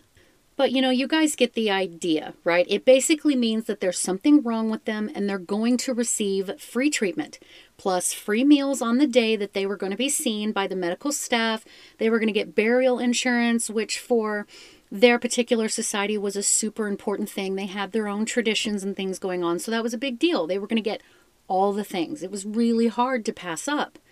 But 0.57 0.71
you 0.71 0.81
know, 0.81 0.89
you 0.89 1.07
guys 1.07 1.35
get 1.35 1.53
the 1.53 1.69
idea, 1.69 2.33
right? 2.43 2.65
It 2.69 2.85
basically 2.85 3.35
means 3.35 3.65
that 3.65 3.81
there's 3.81 3.99
something 3.99 4.41
wrong 4.41 4.69
with 4.69 4.85
them 4.85 5.11
and 5.13 5.27
they're 5.27 5.37
going 5.37 5.77
to 5.77 5.93
receive 5.93 6.59
free 6.59 6.89
treatment, 6.89 7.39
plus 7.77 8.13
free 8.13 8.45
meals 8.45 8.81
on 8.81 8.97
the 8.97 9.07
day 9.07 9.35
that 9.35 9.53
they 9.53 9.65
were 9.65 9.75
going 9.75 9.91
to 9.91 9.97
be 9.97 10.07
seen 10.07 10.53
by 10.53 10.67
the 10.67 10.75
medical 10.75 11.11
staff. 11.11 11.65
They 11.97 12.09
were 12.09 12.19
going 12.19 12.27
to 12.27 12.33
get 12.33 12.55
burial 12.55 12.99
insurance, 12.99 13.69
which 13.69 13.99
for 13.99 14.47
their 14.89 15.19
particular 15.19 15.67
society 15.67 16.17
was 16.17 16.37
a 16.37 16.43
super 16.43 16.87
important 16.87 17.29
thing. 17.29 17.55
They 17.55 17.65
had 17.65 17.91
their 17.91 18.07
own 18.07 18.25
traditions 18.25 18.83
and 18.83 18.95
things 18.95 19.19
going 19.19 19.43
on, 19.43 19.59
so 19.59 19.71
that 19.71 19.83
was 19.83 19.93
a 19.93 19.97
big 19.97 20.19
deal. 20.19 20.47
They 20.47 20.59
were 20.59 20.67
going 20.67 20.81
to 20.81 20.89
get 20.89 21.01
all 21.47 21.73
the 21.73 21.83
things. 21.83 22.23
It 22.23 22.31
was 22.31 22.45
really 22.45 22.87
hard 22.87 23.25
to 23.25 23.33
pass 23.33 23.67
up. 23.67 23.99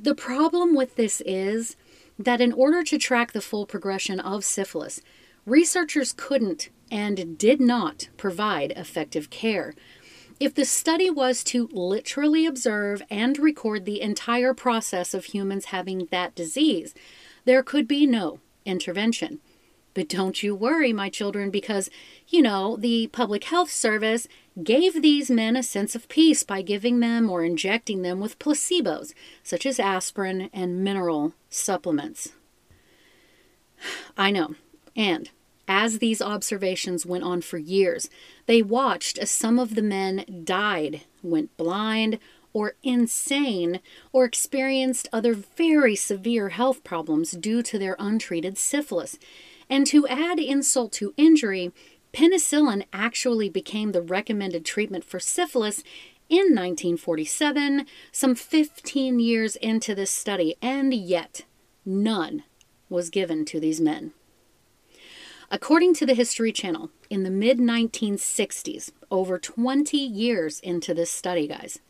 The 0.00 0.14
problem 0.14 0.76
with 0.76 0.94
this 0.94 1.20
is 1.22 1.74
that 2.18 2.40
in 2.40 2.52
order 2.52 2.82
to 2.82 2.98
track 2.98 3.32
the 3.32 3.40
full 3.40 3.66
progression 3.66 4.20
of 4.20 4.44
syphilis, 4.44 5.00
researchers 5.44 6.12
couldn't 6.16 6.70
and 6.90 7.36
did 7.38 7.60
not 7.60 8.08
provide 8.16 8.72
effective 8.72 9.30
care. 9.30 9.74
If 10.38 10.54
the 10.54 10.64
study 10.64 11.08
was 11.08 11.42
to 11.44 11.68
literally 11.72 12.46
observe 12.46 13.02
and 13.10 13.38
record 13.38 13.84
the 13.84 14.00
entire 14.00 14.52
process 14.52 15.14
of 15.14 15.26
humans 15.26 15.66
having 15.66 16.08
that 16.10 16.34
disease, 16.34 16.94
there 17.44 17.62
could 17.62 17.88
be 17.88 18.06
no 18.06 18.40
intervention. 18.64 19.40
But 19.96 20.10
don't 20.10 20.42
you 20.42 20.54
worry, 20.54 20.92
my 20.92 21.08
children, 21.08 21.48
because, 21.48 21.88
you 22.28 22.42
know, 22.42 22.76
the 22.76 23.06
Public 23.06 23.44
Health 23.44 23.70
Service 23.70 24.28
gave 24.62 25.00
these 25.00 25.30
men 25.30 25.56
a 25.56 25.62
sense 25.62 25.94
of 25.94 26.10
peace 26.10 26.42
by 26.42 26.60
giving 26.60 27.00
them 27.00 27.30
or 27.30 27.42
injecting 27.42 28.02
them 28.02 28.20
with 28.20 28.38
placebos, 28.38 29.14
such 29.42 29.64
as 29.64 29.80
aspirin 29.80 30.50
and 30.52 30.84
mineral 30.84 31.32
supplements. 31.48 32.34
I 34.18 34.30
know. 34.30 34.56
And 34.94 35.30
as 35.66 35.98
these 35.98 36.20
observations 36.20 37.06
went 37.06 37.24
on 37.24 37.40
for 37.40 37.56
years, 37.56 38.10
they 38.44 38.60
watched 38.60 39.16
as 39.16 39.30
some 39.30 39.58
of 39.58 39.76
the 39.76 39.82
men 39.82 40.42
died, 40.44 41.04
went 41.22 41.56
blind, 41.56 42.18
or 42.52 42.74
insane, 42.82 43.80
or 44.12 44.26
experienced 44.26 45.08
other 45.10 45.32
very 45.32 45.96
severe 45.96 46.50
health 46.50 46.84
problems 46.84 47.30
due 47.30 47.62
to 47.62 47.78
their 47.78 47.96
untreated 47.98 48.58
syphilis. 48.58 49.18
And 49.68 49.86
to 49.88 50.06
add 50.06 50.38
insult 50.38 50.92
to 50.92 51.14
injury, 51.16 51.72
penicillin 52.12 52.84
actually 52.92 53.48
became 53.48 53.92
the 53.92 54.02
recommended 54.02 54.64
treatment 54.64 55.04
for 55.04 55.20
syphilis 55.20 55.82
in 56.28 56.54
1947, 56.54 57.86
some 58.10 58.34
15 58.34 59.18
years 59.20 59.56
into 59.56 59.94
this 59.94 60.10
study, 60.10 60.56
and 60.60 60.92
yet 60.92 61.44
none 61.84 62.44
was 62.88 63.10
given 63.10 63.44
to 63.44 63.60
these 63.60 63.80
men. 63.80 64.12
According 65.50 65.94
to 65.94 66.06
the 66.06 66.14
History 66.14 66.50
Channel, 66.50 66.90
in 67.10 67.22
the 67.22 67.30
mid 67.30 67.58
1960s, 67.58 68.90
over 69.10 69.38
20 69.38 69.96
years 69.96 70.60
into 70.60 70.94
this 70.94 71.10
study, 71.10 71.46
guys, 71.46 71.80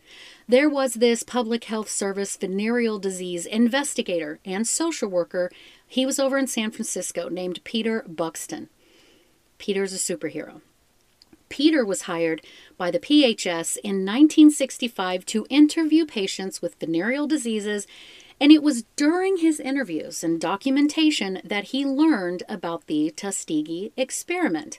there 0.49 0.69
was 0.69 0.95
this 0.95 1.23
public 1.23 1.65
health 1.65 1.89
service 1.89 2.37
venereal 2.37 2.99
disease 2.99 3.47
investigator 3.47 4.39
and 4.45 4.67
social 4.67 5.09
worker. 5.09 5.51
He 5.87 6.07
was 6.07 6.19
over 6.19 6.39
in 6.39 6.47
San 6.47 6.71
Francisco 6.71 7.29
named 7.29 7.65
Peter 7.65 8.05
Buxton. 8.07 8.69
Peter's 9.59 9.93
a 9.93 9.97
superhero. 9.97 10.61
Peter 11.49 11.85
was 11.85 12.03
hired 12.03 12.43
by 12.77 12.91
the 12.91 12.99
PHS 12.99 13.77
in 13.79 14.05
1965 14.05 15.25
to 15.27 15.47
interview 15.49 16.05
patients 16.05 16.61
with 16.61 16.79
venereal 16.81 17.27
diseases, 17.27 17.87
and 18.41 18.53
it 18.53 18.63
was 18.63 18.85
during 18.97 19.39
his 19.39 19.61
interviews 19.61 20.23
and 20.23 20.41
documentation 20.41 21.41
that 21.45 21.67
he 21.67 21.87
learned 21.87 22.43
about 22.49 22.87
the 22.87 23.11
Tuskegee 23.17 23.93
experiment. 23.97 24.79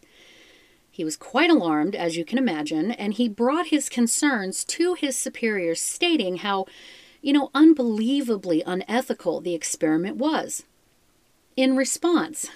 He 0.97 1.03
was 1.03 1.15
quite 1.15 1.51
alarmed, 1.51 1.95
as 1.95 2.17
you 2.17 2.25
can 2.25 2.39
imagine, 2.39 2.89
and 2.89 3.13
he 3.13 3.29
brought 3.29 3.67
his 3.67 3.87
concerns 3.87 4.63
to 4.63 4.95
his 4.95 5.15
superiors, 5.15 5.79
stating 5.79 6.37
how, 6.37 6.65
you 7.21 7.33
know, 7.33 7.51
unbelievably 7.53 8.63
unethical 8.65 9.39
the 9.39 9.53
experiment 9.53 10.17
was. 10.17 10.63
In 11.55 11.77
response, 11.77 12.49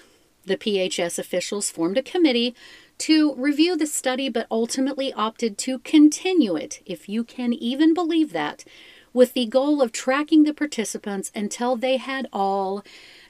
the 0.44 0.58
PHS 0.58 1.20
officials 1.20 1.70
formed 1.70 2.00
a 2.00 2.02
committee 2.02 2.56
to 2.98 3.36
review 3.36 3.78
the 3.78 3.86
study, 3.86 4.28
but 4.28 4.48
ultimately 4.50 5.14
opted 5.14 5.60
to 5.60 5.78
continue 5.78 6.56
it, 6.56 6.82
if 6.84 7.08
you 7.08 7.24
can 7.24 7.54
even 7.54 7.94
believe 7.94 8.34
that, 8.34 8.66
with 9.14 9.34
the 9.34 9.46
goal 9.46 9.84
of 9.84 9.92
tracking 9.92 10.46
the 10.46 10.54
participants 10.56 11.32
until 11.36 11.76
they 11.76 11.98
had 11.98 12.28
all 12.34 12.84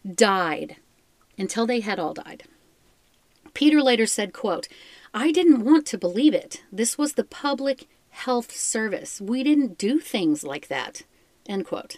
died. 0.09 0.77
Until 1.37 1.65
they 1.65 1.81
had 1.81 1.99
all 1.99 2.13
died. 2.13 2.43
Peter 3.53 3.81
later 3.81 4.05
said, 4.05 4.31
quote, 4.31 4.69
I 5.13 5.31
didn't 5.31 5.65
want 5.65 5.85
to 5.87 5.97
believe 5.97 6.33
it. 6.33 6.63
This 6.71 6.97
was 6.97 7.13
the 7.13 7.23
public 7.23 7.87
health 8.11 8.51
service. 8.51 9.19
We 9.19 9.43
didn't 9.43 9.77
do 9.77 9.99
things 9.99 10.43
like 10.43 10.67
that. 10.69 11.03
End 11.47 11.65
quote. 11.65 11.97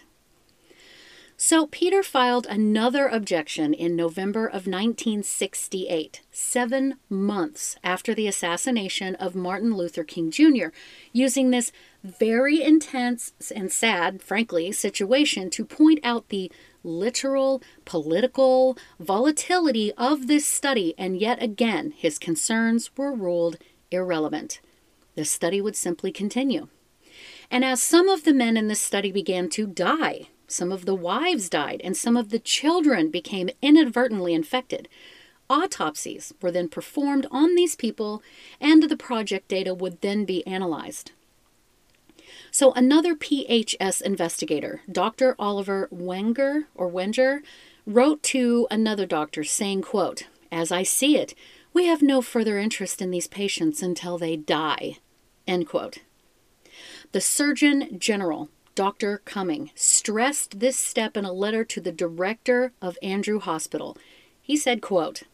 So 1.36 1.66
Peter 1.66 2.02
filed 2.02 2.46
another 2.46 3.08
objection 3.08 3.74
in 3.74 3.96
November 3.96 4.46
of 4.46 4.66
1968, 4.66 6.22
seven 6.30 6.94
months 7.10 7.76
after 7.82 8.14
the 8.14 8.28
assassination 8.28 9.16
of 9.16 9.34
Martin 9.34 9.74
Luther 9.74 10.04
King 10.04 10.30
Jr., 10.30 10.68
using 11.12 11.50
this 11.50 11.72
very 12.04 12.62
intense 12.62 13.32
and 13.54 13.70
sad, 13.72 14.22
frankly, 14.22 14.70
situation 14.70 15.50
to 15.50 15.64
point 15.64 15.98
out 16.04 16.28
the 16.28 16.52
literal 16.84 17.62
political 17.84 18.78
volatility 19.00 19.92
of 19.94 20.26
this 20.26 20.46
study, 20.46 20.94
and 20.96 21.18
yet 21.18 21.42
again, 21.42 21.92
his 21.96 22.18
concerns 22.18 22.90
were 22.96 23.12
ruled 23.12 23.56
irrelevant. 23.90 24.60
The 25.16 25.24
study 25.24 25.60
would 25.60 25.76
simply 25.76 26.12
continue. 26.12 26.68
And 27.50 27.64
as 27.64 27.82
some 27.82 28.08
of 28.08 28.24
the 28.24 28.34
men 28.34 28.56
in 28.56 28.68
this 28.68 28.80
study 28.80 29.10
began 29.10 29.48
to 29.50 29.66
die, 29.66 30.28
some 30.46 30.70
of 30.70 30.84
the 30.84 30.94
wives 30.94 31.48
died, 31.48 31.80
and 31.82 31.96
some 31.96 32.16
of 32.16 32.30
the 32.30 32.38
children 32.38 33.10
became 33.10 33.50
inadvertently 33.62 34.34
infected. 34.34 34.88
Autopsies 35.48 36.32
were 36.40 36.50
then 36.50 36.68
performed 36.68 37.26
on 37.30 37.54
these 37.54 37.76
people, 37.76 38.22
and 38.60 38.82
the 38.82 38.96
project 38.96 39.48
data 39.48 39.74
would 39.74 40.00
then 40.00 40.24
be 40.24 40.46
analyzed. 40.46 41.12
So 42.54 42.70
another 42.74 43.16
PHS 43.16 44.00
investigator, 44.00 44.82
Dr. 44.88 45.34
Oliver 45.40 45.88
Wenger 45.90 46.68
or 46.76 46.86
Wenger, 46.86 47.42
wrote 47.84 48.22
to 48.22 48.68
another 48.70 49.06
doctor 49.06 49.42
saying, 49.42 49.82
quote, 49.82 50.28
As 50.52 50.70
I 50.70 50.84
see 50.84 51.16
it, 51.16 51.34
we 51.72 51.86
have 51.86 52.00
no 52.00 52.22
further 52.22 52.56
interest 52.56 53.02
in 53.02 53.10
these 53.10 53.26
patients 53.26 53.82
until 53.82 54.18
they 54.18 54.36
die. 54.36 54.98
End 55.48 55.66
quote. 55.68 55.98
The 57.10 57.20
Surgeon 57.20 57.98
General 57.98 58.48
Dr. 58.76 59.20
Cumming 59.24 59.72
stressed 59.74 60.60
this 60.60 60.76
step 60.76 61.16
in 61.16 61.24
a 61.24 61.32
letter 61.32 61.64
to 61.64 61.80
the 61.80 61.90
director 61.90 62.72
of 62.80 62.96
Andrew 63.02 63.40
Hospital. 63.40 63.98
He 64.40 64.56
said, 64.56 64.80
quote, 64.80 65.24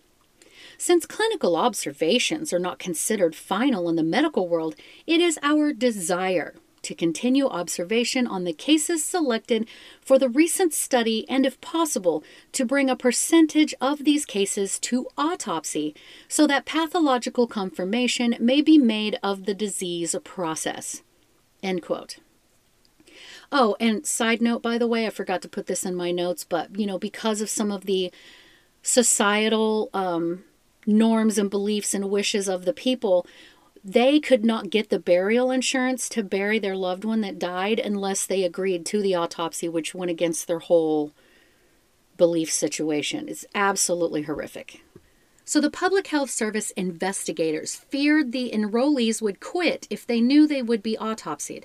since 0.78 1.04
clinical 1.04 1.54
observations 1.54 2.50
are 2.54 2.58
not 2.58 2.78
considered 2.78 3.36
final 3.36 3.90
in 3.90 3.96
the 3.96 4.02
medical 4.02 4.48
world, 4.48 4.74
it 5.06 5.20
is 5.20 5.38
our 5.42 5.74
desire 5.74 6.54
to 6.82 6.94
continue 6.94 7.46
observation 7.46 8.26
on 8.26 8.44
the 8.44 8.52
cases 8.52 9.04
selected 9.04 9.68
for 10.00 10.18
the 10.18 10.28
recent 10.28 10.72
study 10.72 11.28
and, 11.28 11.44
if 11.44 11.60
possible, 11.60 12.24
to 12.52 12.64
bring 12.64 12.88
a 12.88 12.96
percentage 12.96 13.74
of 13.80 14.04
these 14.04 14.24
cases 14.24 14.78
to 14.80 15.06
autopsy 15.16 15.94
so 16.28 16.46
that 16.46 16.64
pathological 16.64 17.46
confirmation 17.46 18.36
may 18.40 18.60
be 18.60 18.78
made 18.78 19.18
of 19.22 19.46
the 19.46 19.54
disease 19.54 20.14
process. 20.24 21.02
End 21.62 21.82
quote. 21.82 22.16
Oh, 23.52 23.76
and 23.80 24.06
side 24.06 24.40
note, 24.40 24.62
by 24.62 24.78
the 24.78 24.86
way, 24.86 25.06
I 25.06 25.10
forgot 25.10 25.42
to 25.42 25.48
put 25.48 25.66
this 25.66 25.84
in 25.84 25.94
my 25.94 26.12
notes, 26.12 26.44
but 26.44 26.78
you 26.78 26.86
know, 26.86 26.98
because 26.98 27.40
of 27.40 27.50
some 27.50 27.72
of 27.72 27.84
the 27.84 28.12
societal 28.82 29.90
um, 29.92 30.44
norms 30.86 31.36
and 31.36 31.50
beliefs 31.50 31.92
and 31.92 32.10
wishes 32.10 32.48
of 32.48 32.64
the 32.64 32.72
people, 32.72 33.26
they 33.84 34.20
could 34.20 34.44
not 34.44 34.70
get 34.70 34.90
the 34.90 34.98
burial 34.98 35.50
insurance 35.50 36.08
to 36.10 36.22
bury 36.22 36.58
their 36.58 36.76
loved 36.76 37.04
one 37.04 37.22
that 37.22 37.38
died 37.38 37.78
unless 37.78 38.26
they 38.26 38.44
agreed 38.44 38.84
to 38.86 39.00
the 39.00 39.14
autopsy, 39.14 39.68
which 39.68 39.94
went 39.94 40.10
against 40.10 40.46
their 40.46 40.58
whole 40.58 41.12
belief 42.16 42.52
situation. 42.52 43.28
It's 43.28 43.46
absolutely 43.54 44.22
horrific. 44.22 44.82
So, 45.46 45.60
the 45.60 45.70
Public 45.70 46.08
Health 46.08 46.30
Service 46.30 46.70
investigators 46.72 47.74
feared 47.74 48.30
the 48.30 48.50
enrollees 48.52 49.20
would 49.20 49.40
quit 49.40 49.86
if 49.90 50.06
they 50.06 50.20
knew 50.20 50.46
they 50.46 50.62
would 50.62 50.82
be 50.82 50.96
autopsied. 51.00 51.64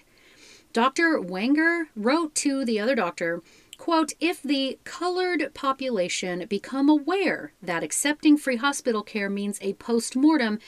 Dr. 0.74 1.20
Wenger 1.20 1.90
wrote 1.96 2.34
to 2.36 2.66
the 2.66 2.80
other 2.80 2.96
doctor, 2.96 3.44
quote, 3.78 4.14
if 4.20 4.42
the 4.42 4.80
colored 4.86 5.54
population 5.54 6.46
become 6.50 6.90
aware 6.90 7.52
that 7.62 7.84
accepting 7.84 8.38
free 8.38 8.56
hospital 8.56 9.04
care 9.04 9.30
means 9.30 9.60
a 9.62 9.74
post 9.74 10.16
mortem, 10.16 10.60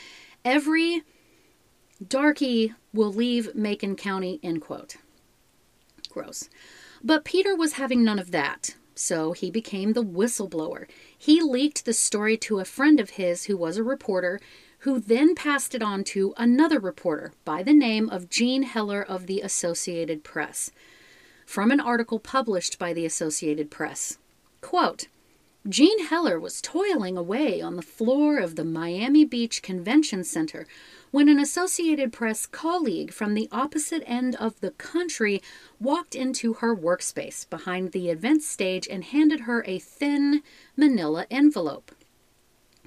every 0.46 1.04
darky 1.98 2.74
will 2.94 3.12
leave 3.12 3.56
Macon 3.56 3.96
County, 3.96 4.40
end 4.44 4.62
quote. 4.62 4.98
Gross. 6.10 6.50
But 7.04 7.26
Peter 7.26 7.56
was 7.56 7.74
having 7.74 8.04
none 8.04 8.20
of 8.20 8.32
that, 8.32 8.76
so 8.96 9.32
he 9.34 9.52
became 9.52 9.94
the 9.94 10.04
whistleblower. 10.04 10.88
He 11.18 11.42
leaked 11.42 11.86
the 11.86 11.94
story 11.94 12.38
to 12.38 12.60
a 12.60 12.66
friend 12.66 13.00
of 13.00 13.12
his 13.12 13.46
who 13.46 13.58
was 13.58 13.78
a 13.78 13.84
reporter 13.84 14.40
who 14.80 15.00
then 15.00 15.36
passed 15.36 15.74
it 15.74 15.82
on 15.82 16.04
to 16.04 16.34
another 16.38 16.80
reporter 16.80 17.34
by 17.46 17.64
the 17.64 17.74
name 17.74 18.10
of 18.10 18.30
Jean 18.30 18.64
Heller 18.64 19.02
of 19.02 19.28
the 19.28 19.42
Associated 19.42 20.24
Press. 20.24 20.72
From 21.46 21.72
an 21.72 21.80
article 21.80 22.20
published 22.20 22.78
by 22.78 22.94
the 22.94 23.06
Associated 23.06 23.72
Press. 23.72 24.18
Quote, 24.62 25.08
Jean 25.68 26.06
Heller 26.06 26.40
was 26.40 26.62
toiling 26.62 27.18
away 27.18 27.60
on 27.62 27.76
the 27.76 27.82
floor 27.82 28.38
of 28.38 28.56
the 28.56 28.64
Miami 28.64 29.26
Beach 29.26 29.62
Convention 29.62 30.24
Center 30.24 30.66
when 31.12 31.30
an 31.30 31.40
Associated 31.40 32.12
Press 32.12 32.46
colleague 32.46 33.14
from 33.14 33.34
the 33.34 33.48
opposite 33.52 34.04
end 34.06 34.36
of 34.36 34.60
the 34.60 34.72
country 34.72 35.42
walked 35.80 36.16
into 36.16 36.56
her 36.56 36.76
workspace 36.76 37.50
behind 37.50 37.92
the 37.92 38.10
event 38.10 38.44
stage 38.44 38.88
and 38.90 39.06
handed 39.06 39.42
her 39.42 39.64
a 39.66 39.80
thin 39.80 40.44
manila 40.76 41.26
envelope. 41.32 41.92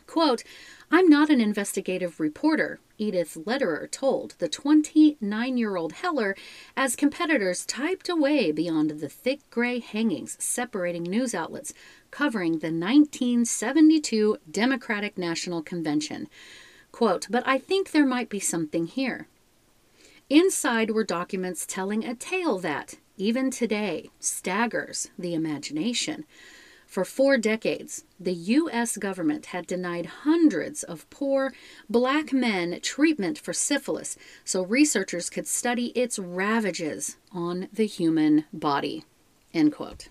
Quote, 0.07 0.43
I'm 0.91 1.09
not 1.09 1.31
an 1.31 1.41
investigative 1.41 2.19
reporter, 2.19 2.81
Edith 2.99 3.39
Lederer 3.47 3.87
told 3.87 4.35
the 4.39 4.49
29 4.49 5.57
year 5.57 5.77
old 5.77 5.93
Heller 5.93 6.37
as 6.77 6.97
competitors 6.97 7.65
typed 7.65 8.09
away 8.09 8.51
beyond 8.51 8.91
the 8.91 9.09
thick 9.09 9.39
gray 9.51 9.79
hangings 9.79 10.37
separating 10.39 11.05
news 11.05 11.33
outlets 11.33 11.73
covering 12.11 12.59
the 12.59 12.73
1972 12.73 14.37
Democratic 14.51 15.17
National 15.17 15.63
Convention. 15.63 16.29
Quote, 16.93 17.27
but 17.31 17.43
I 17.47 17.59
think 17.59 17.91
there 17.91 18.07
might 18.07 18.29
be 18.29 18.41
something 18.41 18.87
here. 18.87 19.29
Inside 20.29 20.91
were 20.91 21.05
documents 21.05 21.67
telling 21.67 22.05
a 22.05 22.15
tale 22.15 22.59
that, 22.59 22.97
even 23.17 23.51
today, 23.51 24.11
staggers 24.21 25.11
the 25.19 25.35
imagination. 25.35 26.25
For 26.87 27.05
four 27.05 27.39
decades, 27.39 28.05
the 28.19 28.33
U.S. 28.33 28.97
government 28.97 29.47
had 29.47 29.67
denied 29.67 30.07
hundreds 30.07 30.83
of 30.83 31.09
poor 31.09 31.53
black 31.89 32.33
men 32.33 32.81
treatment 32.83 33.39
for 33.39 33.53
syphilis 33.53 34.17
so 34.45 34.65
researchers 34.65 35.31
could 35.31 35.47
study 35.47 35.87
its 35.89 36.19
ravages 36.19 37.17
on 37.33 37.69
the 37.73 37.87
human 37.87 38.45
body. 38.53 39.05
End 39.55 39.73
quote. 39.73 40.09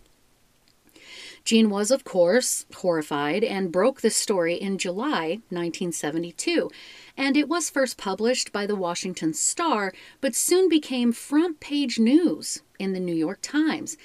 Jean 1.49 1.71
was, 1.71 1.89
of 1.89 2.03
course, 2.03 2.67
horrified 2.75 3.43
and 3.43 3.71
broke 3.71 4.01
the 4.01 4.11
story 4.11 4.53
in 4.53 4.77
July 4.77 5.39
1972, 5.49 6.69
and 7.17 7.35
it 7.35 7.49
was 7.49 7.71
first 7.71 7.97
published 7.97 8.51
by 8.51 8.67
the 8.67 8.75
Washington 8.75 9.33
Star, 9.33 9.91
but 10.21 10.35
soon 10.35 10.69
became 10.69 11.11
front 11.11 11.59
page 11.59 11.97
news 11.97 12.61
in 12.77 12.93
the 12.93 12.99
New 12.99 13.15
York 13.15 13.39
Times. 13.41 13.97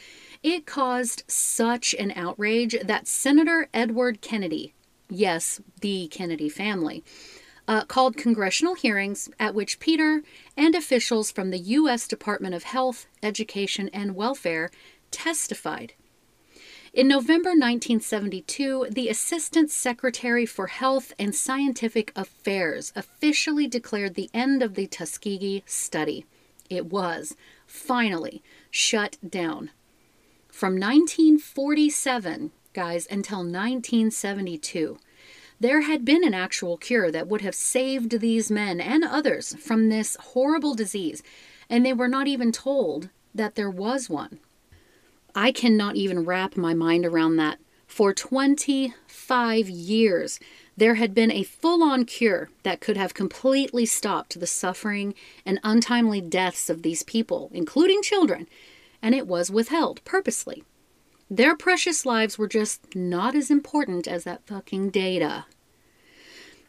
It 0.42 0.64
caused 0.64 1.22
such 1.26 1.94
an 1.98 2.12
outrage 2.16 2.76
that 2.82 3.06
Senator 3.06 3.68
Edward 3.74 4.22
Kennedy, 4.22 4.72
yes, 5.10 5.60
the 5.82 6.08
Kennedy 6.08 6.48
family, 6.48 7.04
uh, 7.68 7.84
called 7.84 8.16
congressional 8.16 8.74
hearings 8.74 9.28
at 9.38 9.54
which 9.54 9.80
Peter 9.80 10.22
and 10.56 10.74
officials 10.74 11.30
from 11.30 11.50
the 11.50 11.58
U.S. 11.58 12.08
Department 12.08 12.54
of 12.54 12.62
Health, 12.62 13.04
Education, 13.22 13.90
and 13.92 14.16
Welfare 14.16 14.70
testified. 15.10 15.92
In 16.94 17.08
November 17.08 17.50
1972, 17.50 18.86
the 18.88 19.08
Assistant 19.08 19.68
Secretary 19.68 20.46
for 20.46 20.68
Health 20.68 21.12
and 21.18 21.34
Scientific 21.34 22.12
Affairs 22.14 22.92
officially 22.94 23.66
declared 23.66 24.14
the 24.14 24.30
end 24.32 24.62
of 24.62 24.76
the 24.76 24.86
Tuskegee 24.86 25.64
study. 25.66 26.24
It 26.70 26.86
was, 26.86 27.34
finally, 27.66 28.44
shut 28.70 29.18
down. 29.28 29.72
From 30.46 30.74
1947, 30.74 32.52
guys, 32.72 33.08
until 33.10 33.38
1972, 33.38 34.96
there 35.58 35.80
had 35.80 36.04
been 36.04 36.22
an 36.22 36.32
actual 36.32 36.76
cure 36.76 37.10
that 37.10 37.26
would 37.26 37.40
have 37.40 37.56
saved 37.56 38.20
these 38.20 38.52
men 38.52 38.80
and 38.80 39.02
others 39.02 39.56
from 39.56 39.88
this 39.88 40.16
horrible 40.20 40.76
disease, 40.76 41.24
and 41.68 41.84
they 41.84 41.92
were 41.92 42.06
not 42.06 42.28
even 42.28 42.52
told 42.52 43.08
that 43.34 43.56
there 43.56 43.68
was 43.68 44.08
one. 44.08 44.38
I 45.34 45.50
cannot 45.52 45.96
even 45.96 46.24
wrap 46.24 46.56
my 46.56 46.74
mind 46.74 47.04
around 47.04 47.36
that. 47.36 47.58
For 47.86 48.12
25 48.12 49.68
years, 49.68 50.40
there 50.76 50.94
had 50.94 51.14
been 51.14 51.30
a 51.30 51.42
full 51.42 51.82
on 51.82 52.04
cure 52.04 52.50
that 52.62 52.80
could 52.80 52.96
have 52.96 53.14
completely 53.14 53.86
stopped 53.86 54.38
the 54.38 54.46
suffering 54.46 55.14
and 55.44 55.60
untimely 55.62 56.20
deaths 56.20 56.68
of 56.68 56.82
these 56.82 57.02
people, 57.02 57.50
including 57.52 58.02
children, 58.02 58.48
and 59.02 59.14
it 59.14 59.26
was 59.26 59.50
withheld 59.50 60.04
purposely. 60.04 60.64
Their 61.30 61.56
precious 61.56 62.04
lives 62.04 62.38
were 62.38 62.48
just 62.48 62.94
not 62.94 63.34
as 63.34 63.50
important 63.50 64.06
as 64.06 64.24
that 64.24 64.46
fucking 64.46 64.90
data. 64.90 65.46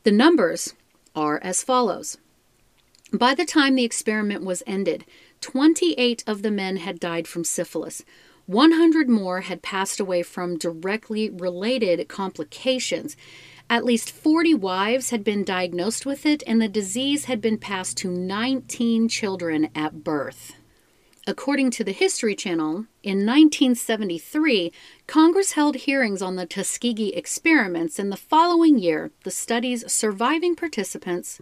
The 0.03 0.11
numbers 0.11 0.73
are 1.15 1.39
as 1.43 1.63
follows. 1.63 2.17
By 3.11 3.35
the 3.35 3.45
time 3.45 3.75
the 3.75 3.83
experiment 3.83 4.43
was 4.43 4.63
ended, 4.67 5.05
28 5.41 6.23
of 6.27 6.41
the 6.41 6.51
men 6.51 6.77
had 6.77 6.99
died 6.99 7.27
from 7.27 7.43
syphilis, 7.43 8.03
100 8.47 9.09
more 9.09 9.41
had 9.41 9.61
passed 9.61 9.99
away 9.99 10.21
from 10.21 10.57
directly 10.57 11.29
related 11.29 12.07
complications. 12.07 13.17
At 13.69 13.83
least 13.83 14.11
40 14.11 14.53
wives 14.53 15.09
had 15.09 15.23
been 15.23 15.43
diagnosed 15.43 16.05
with 16.05 16.25
it, 16.25 16.43
and 16.45 16.61
the 16.61 16.67
disease 16.67 17.25
had 17.25 17.41
been 17.41 17.57
passed 17.57 17.97
to 17.97 18.11
19 18.11 19.09
children 19.09 19.69
at 19.73 20.03
birth. 20.03 20.53
According 21.27 21.71
to 21.71 21.83
the 21.83 21.91
History 21.91 22.35
Channel, 22.35 22.85
in 23.01 23.25
1973, 23.25 24.71
Congress 25.07 25.53
held 25.53 25.75
hearings 25.77 26.21
on 26.21 26.35
the 26.35 26.45
Tuskegee 26.45 27.15
experiments, 27.15 27.97
and 27.97 28.11
the 28.11 28.17
following 28.17 28.77
year, 28.77 29.09
the 29.23 29.31
study's 29.31 29.91
surviving 29.91 30.55
participants 30.55 31.41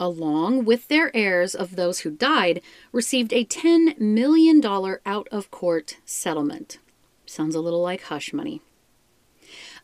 along 0.00 0.64
with 0.64 0.88
their 0.88 1.14
heirs 1.14 1.54
of 1.54 1.76
those 1.76 2.00
who 2.00 2.10
died, 2.10 2.62
received 2.90 3.32
a 3.32 3.44
$10 3.44 4.00
million 4.00 4.64
out 4.64 5.28
of 5.30 5.50
court 5.50 5.98
settlement. 6.06 6.78
Sounds 7.26 7.54
a 7.54 7.60
little 7.60 7.82
like 7.82 8.04
hush 8.04 8.32
money. 8.32 8.62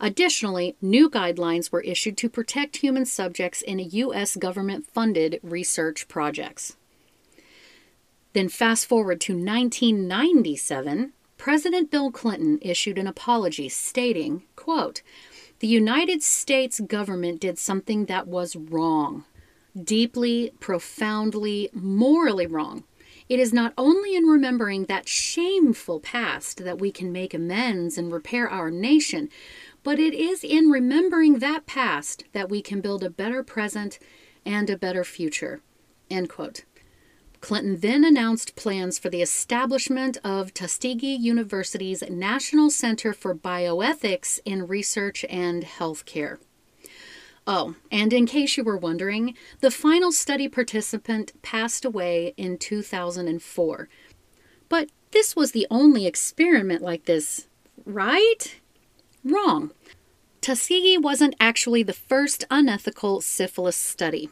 Additionally, 0.00 0.74
new 0.80 1.08
guidelines 1.08 1.70
were 1.70 1.82
issued 1.82 2.16
to 2.16 2.28
protect 2.28 2.78
human 2.78 3.04
subjects 3.04 3.62
in 3.62 3.78
U.S. 3.78 4.36
government 4.36 4.86
funded 4.86 5.38
research 5.42 6.08
projects. 6.08 6.76
Then, 8.32 8.48
fast 8.48 8.86
forward 8.86 9.20
to 9.22 9.32
1997, 9.32 11.12
President 11.38 11.90
Bill 11.90 12.10
Clinton 12.10 12.58
issued 12.62 12.98
an 12.98 13.06
apology 13.06 13.68
stating, 13.68 14.42
quote, 14.54 15.02
the 15.60 15.66
United 15.66 16.22
States 16.22 16.80
government 16.80 17.40
did 17.40 17.58
something 17.58 18.06
that 18.06 18.26
was 18.26 18.56
wrong 18.56 19.24
deeply, 19.82 20.52
profoundly, 20.60 21.70
morally 21.72 22.46
wrong. 22.46 22.84
It 23.28 23.40
is 23.40 23.52
not 23.52 23.74
only 23.76 24.14
in 24.14 24.24
remembering 24.24 24.84
that 24.84 25.08
shameful 25.08 26.00
past 26.00 26.64
that 26.64 26.78
we 26.78 26.92
can 26.92 27.10
make 27.10 27.34
amends 27.34 27.98
and 27.98 28.12
repair 28.12 28.48
our 28.48 28.70
nation, 28.70 29.28
but 29.82 29.98
it 29.98 30.14
is 30.14 30.44
in 30.44 30.70
remembering 30.70 31.40
that 31.40 31.66
past 31.66 32.24
that 32.32 32.48
we 32.48 32.62
can 32.62 32.80
build 32.80 33.02
a 33.02 33.10
better 33.10 33.42
present 33.42 33.98
and 34.44 34.70
a 34.70 34.78
better 34.78 35.02
future. 35.02 35.60
End 36.08 36.28
quote. 36.28 36.64
Clinton 37.40 37.80
then 37.80 38.04
announced 38.04 38.56
plans 38.56 38.98
for 38.98 39.08
the 39.08 39.22
establishment 39.22 40.18
of 40.24 40.54
Tuskegee 40.54 41.14
University's 41.14 42.02
National 42.08 42.70
Center 42.70 43.12
for 43.12 43.34
Bioethics 43.34 44.40
in 44.44 44.66
Research 44.66 45.24
and 45.28 45.64
Healthcare. 45.64 46.38
Oh, 47.46 47.76
and 47.92 48.12
in 48.12 48.26
case 48.26 48.56
you 48.56 48.64
were 48.64 48.76
wondering, 48.76 49.36
the 49.60 49.70
final 49.70 50.10
study 50.10 50.48
participant 50.48 51.32
passed 51.42 51.84
away 51.84 52.34
in 52.36 52.58
2004. 52.58 53.88
But 54.68 54.90
this 55.12 55.36
was 55.36 55.52
the 55.52 55.66
only 55.70 56.06
experiment 56.06 56.82
like 56.82 57.04
this, 57.04 57.46
right? 57.84 58.60
Wrong. 59.24 59.70
Tuskegee 60.40 60.98
wasn't 60.98 61.36
actually 61.38 61.82
the 61.82 61.92
first 61.92 62.44
unethical 62.50 63.20
syphilis 63.20 63.76
study. 63.76 64.28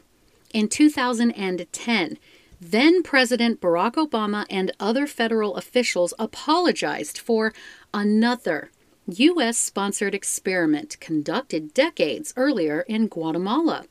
In 0.53 0.67
2010, 0.67 2.17
then 2.61 3.03
President 3.03 3.61
Barack 3.61 3.93
Obama 3.93 4.45
and 4.49 4.71
other 4.79 5.07
federal 5.07 5.55
officials 5.55 6.13
apologized 6.17 7.17
for 7.17 7.53
another 7.93 8.71
U.S. 9.07 9.57
sponsored 9.57 10.15
experiment 10.15 10.99
conducted 10.99 11.73
decades 11.75 12.33
earlier 12.35 12.81
in 12.81 13.07
Guatemala. 13.07 13.85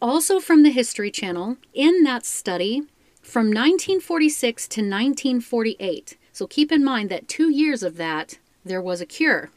Also 0.00 0.40
from 0.40 0.64
the 0.64 0.70
History 0.70 1.12
Channel, 1.12 1.58
in 1.72 2.02
that 2.02 2.26
study 2.26 2.82
from 3.22 3.46
1946 3.46 4.66
to 4.68 4.80
1948, 4.80 6.16
so 6.32 6.46
keep 6.48 6.72
in 6.72 6.82
mind 6.82 7.08
that 7.08 7.28
two 7.28 7.50
years 7.50 7.82
of 7.84 7.96
that, 7.98 8.38
there 8.64 8.82
was 8.82 9.00
a 9.00 9.06
cure. 9.06 9.50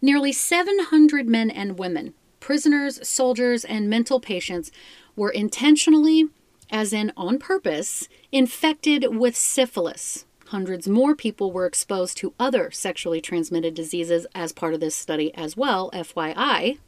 Nearly 0.00 0.32
700 0.32 1.28
men 1.28 1.50
and 1.50 1.78
women, 1.78 2.14
prisoners, 2.40 3.06
soldiers, 3.06 3.64
and 3.64 3.90
mental 3.90 4.20
patients, 4.20 4.70
were 5.16 5.30
intentionally, 5.30 6.28
as 6.70 6.92
in 6.92 7.12
on 7.16 7.38
purpose, 7.38 8.08
infected 8.30 9.16
with 9.16 9.36
syphilis, 9.36 10.25
Hundreds 10.48 10.86
more 10.86 11.16
people 11.16 11.50
were 11.50 11.66
exposed 11.66 12.16
to 12.18 12.32
other 12.38 12.70
sexually 12.70 13.20
transmitted 13.20 13.74
diseases 13.74 14.26
as 14.34 14.52
part 14.52 14.74
of 14.74 14.80
this 14.80 14.94
study 14.94 15.34
as 15.34 15.56
well, 15.56 15.90
FYI, 15.92 16.78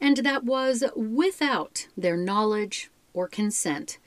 and 0.00 0.18
that 0.18 0.44
was 0.44 0.84
without 0.94 1.88
their 1.96 2.16
knowledge 2.16 2.90
or 3.14 3.26
consent. 3.26 3.98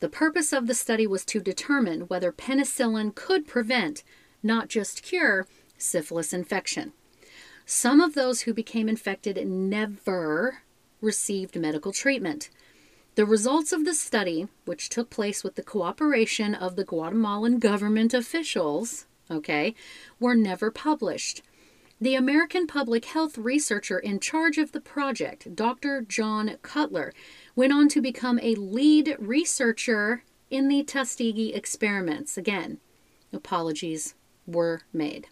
The 0.00 0.08
purpose 0.08 0.52
of 0.52 0.66
the 0.66 0.74
study 0.74 1.06
was 1.06 1.24
to 1.26 1.40
determine 1.40 2.02
whether 2.02 2.32
penicillin 2.32 3.14
could 3.14 3.46
prevent, 3.46 4.02
not 4.42 4.68
just 4.68 5.02
cure, 5.02 5.46
syphilis 5.78 6.32
infection. 6.32 6.92
Some 7.64 8.00
of 8.00 8.14
those 8.14 8.42
who 8.42 8.52
became 8.52 8.88
infected 8.88 9.44
never 9.46 10.62
received 11.00 11.58
medical 11.58 11.92
treatment. 11.92 12.50
The 13.16 13.24
results 13.24 13.72
of 13.72 13.86
the 13.86 13.94
study, 13.94 14.46
which 14.66 14.90
took 14.90 15.08
place 15.08 15.42
with 15.42 15.54
the 15.54 15.62
cooperation 15.62 16.54
of 16.54 16.76
the 16.76 16.84
Guatemalan 16.84 17.58
government 17.58 18.12
officials, 18.12 19.06
okay, 19.30 19.74
were 20.20 20.34
never 20.34 20.70
published. 20.70 21.40
The 21.98 22.14
American 22.14 22.66
public 22.66 23.06
health 23.06 23.38
researcher 23.38 23.98
in 23.98 24.20
charge 24.20 24.58
of 24.58 24.72
the 24.72 24.82
project, 24.82 25.56
Dr. 25.56 26.02
John 26.02 26.58
Cutler, 26.60 27.14
went 27.54 27.72
on 27.72 27.88
to 27.88 28.02
become 28.02 28.38
a 28.42 28.54
lead 28.54 29.16
researcher 29.18 30.22
in 30.50 30.68
the 30.68 30.84
Tuskegee 30.84 31.54
experiments. 31.54 32.36
Again, 32.36 32.80
apologies 33.32 34.14
were 34.46 34.82
made. 34.92 35.28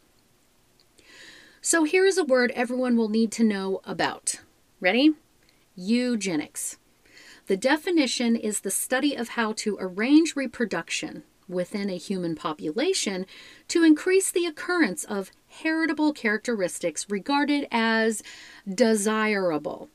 So 1.61 1.85
here 1.85 2.07
is 2.07 2.17
a 2.17 2.25
word 2.25 2.51
everyone 2.53 2.97
will 2.97 3.11
need 3.11 3.31
to 3.33 3.45
know 3.45 3.83
about. 3.85 4.41
Ready? 4.81 5.13
Eugenics. 5.77 6.79
The 7.47 7.57
definition 7.59 8.37
is 8.37 8.61
the 8.61 8.71
study 8.71 9.15
of 9.15 9.31
how 9.31 9.53
to 9.53 9.77
arrange 9.79 10.35
reproduction 10.35 11.25
within 11.47 11.91
a 11.91 11.99
human 11.99 12.35
population 12.35 13.27
to 13.69 13.85
increase 13.85 14.31
the 14.31 14.47
occurrence 14.47 15.05
of 15.05 15.31
heritable 15.49 16.15
characteristics 16.15 17.11
regarded 17.11 17.69
as 17.71 18.23
desirable. 18.67 19.91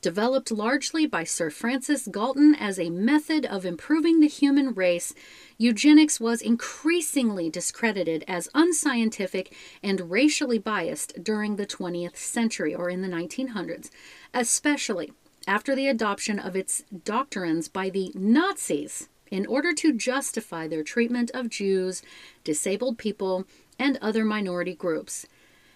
Developed 0.00 0.52
largely 0.52 1.06
by 1.06 1.24
Sir 1.24 1.50
Francis 1.50 2.06
Galton 2.06 2.54
as 2.54 2.78
a 2.78 2.90
method 2.90 3.44
of 3.44 3.66
improving 3.66 4.20
the 4.20 4.28
human 4.28 4.72
race, 4.72 5.12
eugenics 5.58 6.20
was 6.20 6.40
increasingly 6.40 7.50
discredited 7.50 8.24
as 8.28 8.48
unscientific 8.54 9.52
and 9.82 10.08
racially 10.08 10.58
biased 10.58 11.24
during 11.24 11.56
the 11.56 11.66
20th 11.66 12.16
century 12.16 12.72
or 12.72 12.88
in 12.88 13.02
the 13.02 13.08
1900s, 13.08 13.90
especially 14.32 15.10
after 15.46 15.74
the 15.74 15.88
adoption 15.88 16.38
of 16.38 16.56
its 16.56 16.84
doctrines 17.04 17.68
by 17.68 17.88
the 17.88 18.10
Nazis 18.14 19.08
in 19.30 19.46
order 19.46 19.72
to 19.74 19.92
justify 19.92 20.66
their 20.66 20.82
treatment 20.82 21.30
of 21.34 21.48
Jews, 21.48 22.02
disabled 22.44 22.98
people, 22.98 23.44
and 23.78 23.98
other 24.00 24.24
minority 24.24 24.74
groups. 24.74 25.26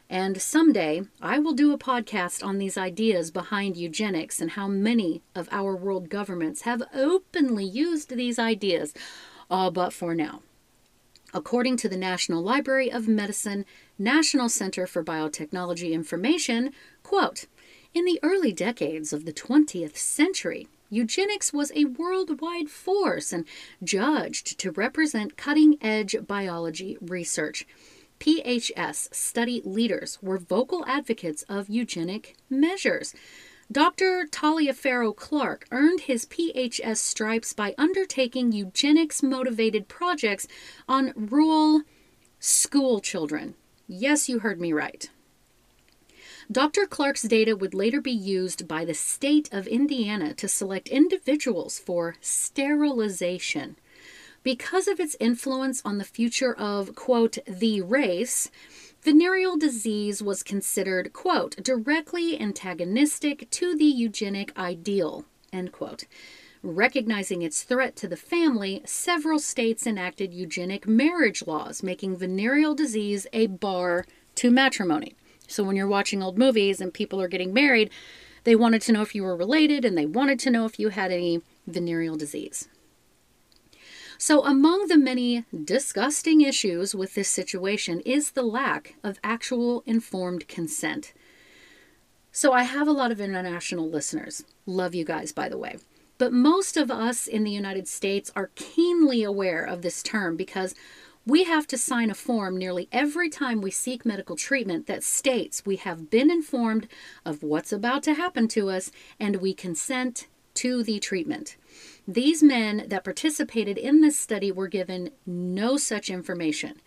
And 0.09 0.43
someday 0.43 1.03
I 1.21 1.39
will 1.39 1.53
do 1.53 1.73
a 1.73 1.79
podcast 1.79 2.45
on 2.45 2.59
these 2.59 2.77
ideas 2.77 3.31
behind 3.31 3.77
eugenics 3.77 4.41
and 4.41 4.53
how 4.53 4.67
many 4.67 5.23
of 5.35 5.49
our 5.53 5.77
world 5.77 6.09
governments 6.09 6.63
have 6.63 6.83
openly 6.93 7.65
used 7.65 8.17
these 8.17 8.39
ideas, 8.39 8.93
all 9.49 9.71
but 9.71 9.93
for 9.93 10.15
now. 10.15 10.43
According 11.33 11.77
to 11.79 11.89
the 11.89 11.97
National 11.97 12.43
Library 12.43 12.91
of 12.91 13.07
Medicine, 13.07 13.65
National 14.01 14.49
Center 14.49 14.85
for 14.89 15.05
Biotechnology 15.05 15.93
Information, 15.93 16.73
quote, 17.05 17.47
in 17.93 18.05
the 18.05 18.21
early 18.23 18.53
decades 18.53 19.13
of 19.13 19.25
the 19.25 19.33
20th 19.33 19.97
century, 19.97 20.69
eugenics 20.91 21.53
was 21.53 21.73
a 21.75 21.87
worldwide 21.87 22.71
force 22.71 23.33
and 23.33 23.45
judged 23.83 24.59
to 24.59 24.71
represent 24.71 25.37
cutting 25.37 25.77
edge 25.81 26.17
biology 26.27 26.97
research. 27.01 27.67
PHS 28.21 29.15
study 29.15 29.63
leaders 29.65 30.19
were 30.23 30.39
vocal 30.39 30.85
advocates 30.87 31.43
of 31.49 31.69
eugenic 31.69 32.37
measures. 32.49 33.15
Dr. 33.73 34.27
Taliaferro 34.31 35.15
Clark 35.15 35.67
earned 35.71 36.01
his 36.01 36.27
PHS 36.27 36.99
stripes 36.99 37.53
by 37.53 37.75
undertaking 37.79 38.53
eugenics 38.53 39.23
motivated 39.23 39.89
projects 39.89 40.47
on 40.89 41.13
rural 41.17 41.83
school 42.41 43.01
children. 43.01 43.55
Yes, 43.87 44.29
you 44.29 44.41
heard 44.41 44.61
me 44.61 44.73
right. 44.73 45.09
Dr. 46.53 46.85
Clark's 46.85 47.23
data 47.23 47.55
would 47.55 47.75
later 47.75 48.01
be 48.01 48.11
used 48.11 48.67
by 48.67 48.85
the 48.85 48.93
state 48.93 49.49
of 49.53 49.69
Indiana 49.69 50.35
to 50.35 50.49
select 50.49 50.89
individuals 50.89 51.79
for 51.79 52.17
sterilization. 52.21 53.77
Because 54.43 54.89
of 54.89 54.99
its 54.99 55.17
influence 55.21 55.81
on 55.85 55.99
the 55.99 56.05
future 56.05 56.53
of, 56.53 56.97
quote, 56.97 57.39
the 57.47 57.83
race, 57.83 58.51
venereal 59.01 59.57
disease 59.57 60.25
was 60.25 60.43
considered, 60.43 61.13
quote, 61.13 61.55
directly 61.63 62.41
antagonistic 62.41 63.49
to 63.51 63.77
the 63.77 63.85
eugenic 63.85 64.53
ideal, 64.59 65.27
end 65.53 65.71
quote. 65.71 66.07
Recognizing 66.65 67.43
its 67.43 67.63
threat 67.63 67.95
to 67.95 68.09
the 68.09 68.17
family, 68.17 68.83
several 68.85 69.39
states 69.39 69.87
enacted 69.87 70.35
eugenic 70.35 70.89
marriage 70.89 71.47
laws, 71.47 71.85
making 71.85 72.17
venereal 72.17 72.75
disease 72.75 73.29
a 73.33 73.47
bar 73.47 74.05
to 74.35 74.51
matrimony. 74.51 75.15
So 75.51 75.65
when 75.65 75.77
you're 75.77 75.89
watching 75.89 76.23
old 76.23 76.39
movies 76.39 76.81
and 76.81 76.95
people 76.95 77.21
are 77.21 77.29
getting 77.29 77.53
married, 77.53 77.91
they 78.45 78.55
wanted 78.55 78.83
to 78.83 78.93
know 78.93 79.03
if 79.03 79.15
you 79.15 79.23
were 79.23 79.37
related 79.37 79.85
and 79.85 79.99
they 79.99 80.07
wanted 80.07 80.39
to 80.41 80.51
know 80.51 80.65
if 80.65 80.79
you 80.79 80.91
had 80.91 81.13
any 81.13 81.43
venereal 81.67 82.17
disease. 82.17 82.69
So, 84.17 84.45
among 84.45 84.89
the 84.89 84.99
many 84.99 85.47
disgusting 85.65 86.43
issues 86.43 86.95
with 86.95 87.15
this 87.15 87.29
situation 87.29 88.01
is 88.01 88.33
the 88.33 88.43
lack 88.43 88.97
of 89.03 89.19
actual 89.25 89.83
informed 89.87 90.47
consent. 90.47 91.15
So, 92.31 92.53
I 92.53 92.65
have 92.65 92.87
a 92.87 92.93
lot 92.93 93.13
of 93.13 93.21
international 93.21 93.89
listeners. 93.89 94.45
Love 94.67 94.95
you 94.95 95.07
guys, 95.07 95.33
by 95.33 95.49
the 95.49 95.57
way. 95.57 95.79
But 96.19 96.35
most 96.35 96.77
of 96.77 96.91
us 96.91 97.27
in 97.27 97.45
the 97.45 97.51
United 97.51 97.89
States 97.89 98.31
are 98.37 98.51
keenly 98.57 99.23
aware 99.23 99.65
of 99.65 99.81
this 99.81 100.03
term 100.03 100.37
because 100.37 100.75
we 101.27 101.45
have 101.45 101.67
to 101.69 101.79
sign 101.79 102.11
a 102.11 102.15
form 102.15 102.57
nearly 102.57 102.89
every 102.91 103.29
time 103.29 103.61
we 103.61 103.71
seek 103.71 104.07
medical 104.07 104.37
treatment 104.37 104.87
that 104.87 105.05
states 105.05 105.67
we 105.67 105.77
have 105.77 106.11
been 106.11 106.31
informed 106.31 106.89
of 107.25 107.43
what's 107.43 107.73
about 107.73 108.03
to 108.05 108.15
happen 108.15 108.49
to 108.49 108.71
us 108.71 108.91
and 109.19 109.37
we 109.37 109.53
consent 109.53 110.27
to 110.55 110.83
the 110.83 110.99
treatment. 110.99 111.57
These 112.09 112.43
men 112.43 112.87
that 112.89 113.05
participated 113.05 113.79
in 113.79 114.01
this 114.01 114.19
study 114.19 114.51
were 114.51 114.69
given 114.69 115.11
no 115.27 115.77
such 115.77 116.11
information. 116.11 116.81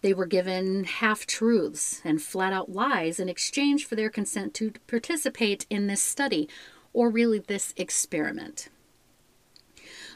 They 0.00 0.14
were 0.14 0.26
given 0.26 0.84
half 0.84 1.26
truths 1.26 2.00
and 2.04 2.22
flat 2.22 2.52
out 2.52 2.70
lies 2.70 3.18
in 3.18 3.28
exchange 3.28 3.84
for 3.84 3.96
their 3.96 4.10
consent 4.10 4.54
to 4.54 4.72
participate 4.86 5.66
in 5.68 5.88
this 5.88 6.02
study, 6.02 6.48
or 6.92 7.10
really 7.10 7.40
this 7.40 7.74
experiment. 7.76 8.68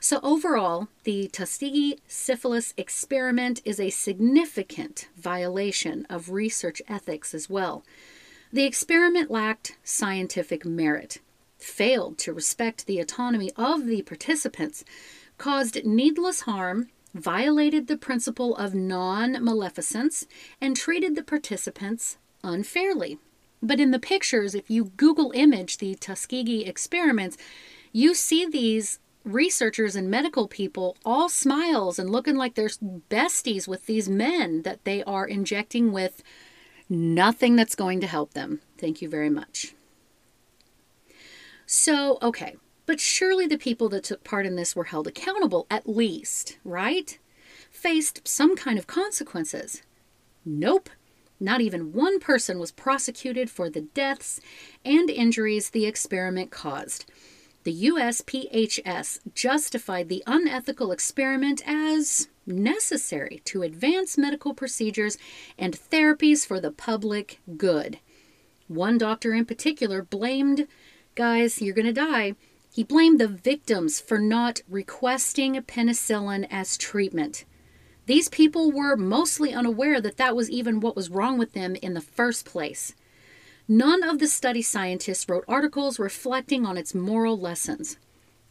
So, 0.03 0.19
overall, 0.25 0.89
the 1.05 1.29
Tuskegee 1.29 1.97
syphilis 2.09 2.75
experiment 2.77 3.63
is 3.65 3.79
a 3.79 3.91
significant 3.91 5.07
violation 5.17 6.09
of 6.11 6.31
research 6.31 6.83
ethics 6.89 7.33
as 7.33 7.49
well. 7.49 7.85
The 8.53 8.65
experiment 8.65 9.31
lacked 9.31 9.77
scientific 9.85 10.65
merit, 10.65 11.19
failed 11.57 12.19
to 12.19 12.33
respect 12.33 12.87
the 12.87 12.99
autonomy 12.99 13.53
of 13.55 13.87
the 13.87 14.03
participants, 14.03 14.83
caused 15.39 15.87
needless 15.87 16.41
harm, 16.41 16.89
violated 17.15 17.87
the 17.87 17.97
principle 17.97 18.57
of 18.57 18.75
non 18.75 19.35
maleficence, 19.35 20.27
and 20.61 20.75
treated 20.75 21.15
the 21.15 21.23
participants 21.23 22.19
unfairly. 22.43 23.21
But 23.63 23.79
in 23.79 23.93
the 23.93 24.01
pictures, 24.01 24.57
if 24.57 24.69
you 24.69 24.87
Google 24.97 25.31
image 25.33 25.79
the 25.79 25.95
Tuskegee 25.95 26.65
experiments, 26.65 27.39
you 27.93 28.15
see 28.15 28.45
these 28.45 28.99
researchers 29.25 29.97
and 29.97 30.11
medical 30.11 30.49
people 30.49 30.97
all 31.05 31.29
smiles 31.29 31.99
and 31.99 32.11
looking 32.11 32.37
like 32.37 32.55
they're 32.55 32.69
besties 32.69 33.69
with 33.69 33.87
these 33.87 34.09
men 34.09 34.63
that 34.63 34.85
they 34.85 35.03
are 35.05 35.27
injecting 35.27 35.93
with 35.93 36.23
nothing 36.89 37.57
that's 37.57 37.75
going 37.75 38.01
to 38.01 38.07
help 38.07 38.35
them. 38.35 38.61
Thank 38.79 39.01
you 39.01 39.09
very 39.09 39.31
much. 39.31 39.75
So, 41.67 42.19
okay, 42.21 42.57
but 42.85 43.01
surely 43.01 43.47
the 43.47 43.57
people 43.57 43.89
that 43.91 44.05
took 44.05 44.25
part 44.25 44.45
in 44.45 44.57
this 44.57 44.77
were 44.77 44.85
held 44.85 45.07
accountable, 45.07 45.67
at 45.71 45.89
least, 45.89 46.59
right? 46.65 47.19
Faced 47.71 48.27
some 48.27 48.57
kind 48.57 48.79
of 48.79 48.87
consequences. 48.87 49.83
Nope. 50.45 50.91
Not 51.41 51.61
even 51.61 51.93
one 51.93 52.21
person 52.21 52.59
was 52.59 52.71
prosecuted 52.71 53.51
for 53.51 53.71
the 53.71 53.81
deaths 53.81 54.41
and 54.85 55.11
injuries 55.11 55.71
the 55.71 55.87
experiment 55.87 56.51
caused 56.51 57.05
the 57.65 57.85
USPHS 57.85 59.21
justified 59.35 60.09
the 60.09 60.23
unethical 60.27 60.91
experiment 60.91 61.63
as 61.67 62.29
necessary 62.47 63.41
to 63.45 63.63
advance 63.63 64.19
medical 64.19 64.53
procedures 64.53 65.17
and 65.59 65.79
therapies 65.79 66.47
for 66.47 66.61
the 66.61 66.73
public 66.73 67.41
good. 67.57 67.99
One 68.69 68.99
doctor 68.99 69.33
in 69.33 69.45
particular 69.45 70.03
blamed, 70.03 70.67
guys, 71.15 71.63
you're 71.63 71.75
going 71.75 71.87
to 71.87 71.93
die. 71.93 72.35
He 72.73 72.83
blamed 72.83 73.21
the 73.21 73.29
victims 73.29 74.01
for 74.01 74.19
not 74.19 74.63
requesting 74.69 75.55
penicillin 75.63 76.49
as 76.51 76.77
treatment. 76.77 77.45
These 78.07 78.29
people 78.29 78.73
were 78.73 78.97
mostly 78.97 79.53
unaware 79.53 80.01
that 80.01 80.17
that 80.17 80.35
was 80.35 80.51
even 80.51 80.81
what 80.81 80.97
was 80.97 81.11
wrong 81.11 81.39
with 81.39 81.53
them 81.53 81.77
in 81.77 81.95
the 81.95 82.01
first 82.01 82.45
place. 82.45 82.95
None 83.73 84.03
of 84.03 84.19
the 84.19 84.29
study 84.29 84.61
scientists 84.61 85.27
wrote 85.31 85.47
articles 85.49 85.99
reflecting 85.99 86.67
on 86.67 86.77
its 86.77 86.95
moral 86.95 87.39
lessons. 87.39 87.97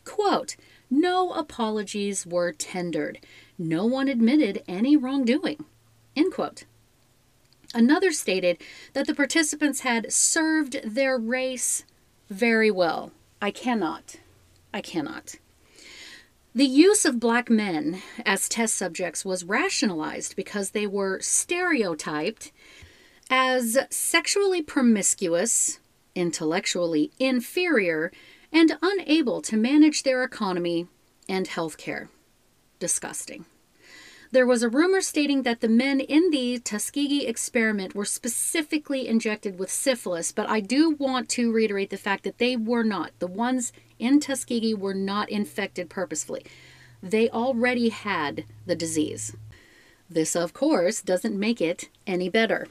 Quote, 0.03 0.55
no 0.89 1.31
apologies 1.33 2.25
were 2.25 2.51
tendered. 2.51 3.19
No 3.55 3.85
one 3.85 4.07
admitted 4.07 4.63
any 4.67 4.97
wrongdoing. 4.97 5.63
End 6.15 6.33
quote. 6.33 6.63
Another 7.71 8.11
stated 8.11 8.63
that 8.93 9.05
the 9.05 9.13
participants 9.13 9.81
had 9.81 10.11
served 10.11 10.81
their 10.83 11.19
race 11.19 11.85
very 12.27 12.71
well. 12.71 13.11
I 13.39 13.51
cannot. 13.51 14.15
I 14.73 14.81
cannot. 14.81 15.35
The 16.55 16.65
use 16.65 17.05
of 17.05 17.19
black 17.19 17.47
men 17.47 18.01
as 18.25 18.49
test 18.49 18.73
subjects 18.73 19.23
was 19.23 19.43
rationalized 19.43 20.35
because 20.35 20.71
they 20.71 20.87
were 20.87 21.19
stereotyped 21.21 22.51
as 23.31 23.77
sexually 23.89 24.61
promiscuous, 24.61 25.79
intellectually 26.13 27.11
inferior, 27.17 28.11
and 28.51 28.77
unable 28.81 29.41
to 29.41 29.55
manage 29.55 30.03
their 30.03 30.21
economy 30.21 30.85
and 31.29 31.47
health 31.47 31.77
care. 31.77 32.09
Disgusting. 32.79 33.45
There 34.31 34.45
was 34.45 34.63
a 34.63 34.69
rumor 34.69 35.01
stating 35.01 35.43
that 35.43 35.61
the 35.61 35.69
men 35.69 36.01
in 36.01 36.29
the 36.29 36.59
Tuskegee 36.59 37.25
experiment 37.25 37.95
were 37.95 38.05
specifically 38.05 39.07
injected 39.07 39.57
with 39.57 39.71
syphilis, 39.71 40.31
but 40.31 40.49
I 40.49 40.59
do 40.59 40.91
want 40.91 41.29
to 41.29 41.51
reiterate 41.51 41.89
the 41.89 41.97
fact 41.97 42.23
that 42.25 42.37
they 42.37 42.57
were 42.57 42.83
not. 42.83 43.11
The 43.19 43.27
ones 43.27 43.71
in 43.97 44.19
Tuskegee 44.19 44.73
were 44.73 44.93
not 44.93 45.29
infected 45.29 45.89
purposefully. 45.89 46.45
They 47.01 47.29
already 47.29 47.89
had 47.89 48.45
the 48.65 48.75
disease. 48.75 49.35
This, 50.09 50.35
of 50.35 50.53
course, 50.53 51.01
doesn't 51.01 51.39
make 51.39 51.61
it 51.61 51.89
any 52.05 52.29
better. 52.29 52.67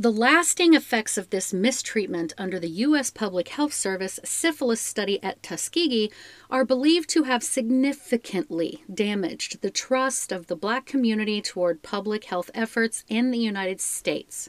The 0.00 0.10
lasting 0.10 0.72
effects 0.72 1.18
of 1.18 1.28
this 1.28 1.52
mistreatment 1.52 2.32
under 2.38 2.58
the 2.58 2.70
U.S. 2.88 3.10
Public 3.10 3.48
Health 3.48 3.74
Service 3.74 4.18
syphilis 4.24 4.80
study 4.80 5.22
at 5.22 5.42
Tuskegee 5.42 6.10
are 6.48 6.64
believed 6.64 7.10
to 7.10 7.24
have 7.24 7.42
significantly 7.42 8.82
damaged 8.90 9.60
the 9.60 9.70
trust 9.70 10.32
of 10.32 10.46
the 10.46 10.56
black 10.56 10.86
community 10.86 11.42
toward 11.42 11.82
public 11.82 12.24
health 12.24 12.50
efforts 12.54 13.04
in 13.10 13.30
the 13.30 13.38
United 13.38 13.78
States. 13.78 14.48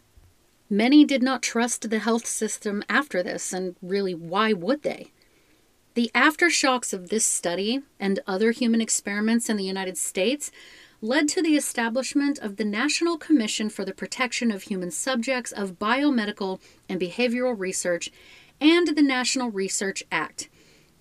Many 0.70 1.04
did 1.04 1.22
not 1.22 1.44
trust 1.44 1.90
the 1.90 2.00
health 2.00 2.26
system 2.26 2.82
after 2.88 3.22
this, 3.22 3.52
and 3.52 3.76
really, 3.82 4.16
why 4.16 4.54
would 4.54 4.84
they? 4.84 5.12
The 5.96 6.12
aftershocks 6.16 6.94
of 6.94 7.10
this 7.10 7.26
study 7.26 7.82
and 8.00 8.22
other 8.26 8.52
human 8.52 8.80
experiments 8.80 9.50
in 9.50 9.58
the 9.58 9.66
United 9.66 9.98
States 9.98 10.50
led 11.02 11.28
to 11.28 11.42
the 11.42 11.56
establishment 11.56 12.38
of 12.40 12.58
the 12.58 12.64
National 12.64 13.18
Commission 13.18 13.70
for 13.70 13.84
the 13.84 13.94
Protection 13.94 14.52
of 14.52 14.64
Human 14.64 14.92
Subjects 14.92 15.52
of 15.52 15.80
Biomedical 15.80 16.60
and 16.88 17.02
Behavioral 17.02 17.58
Research 17.58 18.12
and 18.60 18.88
the 18.88 19.02
National 19.02 19.50
Research 19.50 20.04
Act. 20.12 20.48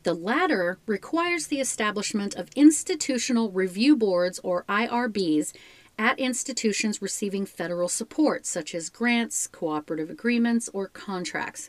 The 0.04 0.14
latter 0.14 0.78
requires 0.86 1.48
the 1.48 1.60
establishment 1.60 2.34
of 2.34 2.48
institutional 2.56 3.50
review 3.50 3.94
boards 3.94 4.40
or 4.42 4.64
IRBs 4.70 5.52
at 5.98 6.18
institutions 6.18 7.02
receiving 7.02 7.44
federal 7.44 7.88
support, 7.88 8.46
such 8.46 8.74
as 8.74 8.88
grants, 8.88 9.46
cooperative 9.46 10.08
agreements, 10.08 10.70
or 10.72 10.88
contracts. 10.88 11.68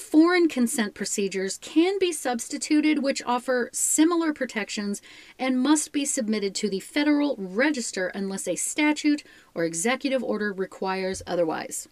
Foreign 0.00 0.48
consent 0.48 0.94
procedures 0.94 1.58
can 1.58 1.98
be 1.98 2.10
substituted, 2.10 3.02
which 3.02 3.22
offer 3.26 3.68
similar 3.72 4.32
protections 4.32 5.02
and 5.38 5.60
must 5.60 5.92
be 5.92 6.06
submitted 6.06 6.54
to 6.56 6.70
the 6.70 6.80
Federal 6.80 7.36
Register 7.38 8.08
unless 8.08 8.48
a 8.48 8.56
statute 8.56 9.22
or 9.54 9.62
executive 9.64 10.24
order 10.24 10.52
requires 10.52 11.22
otherwise. 11.26 11.86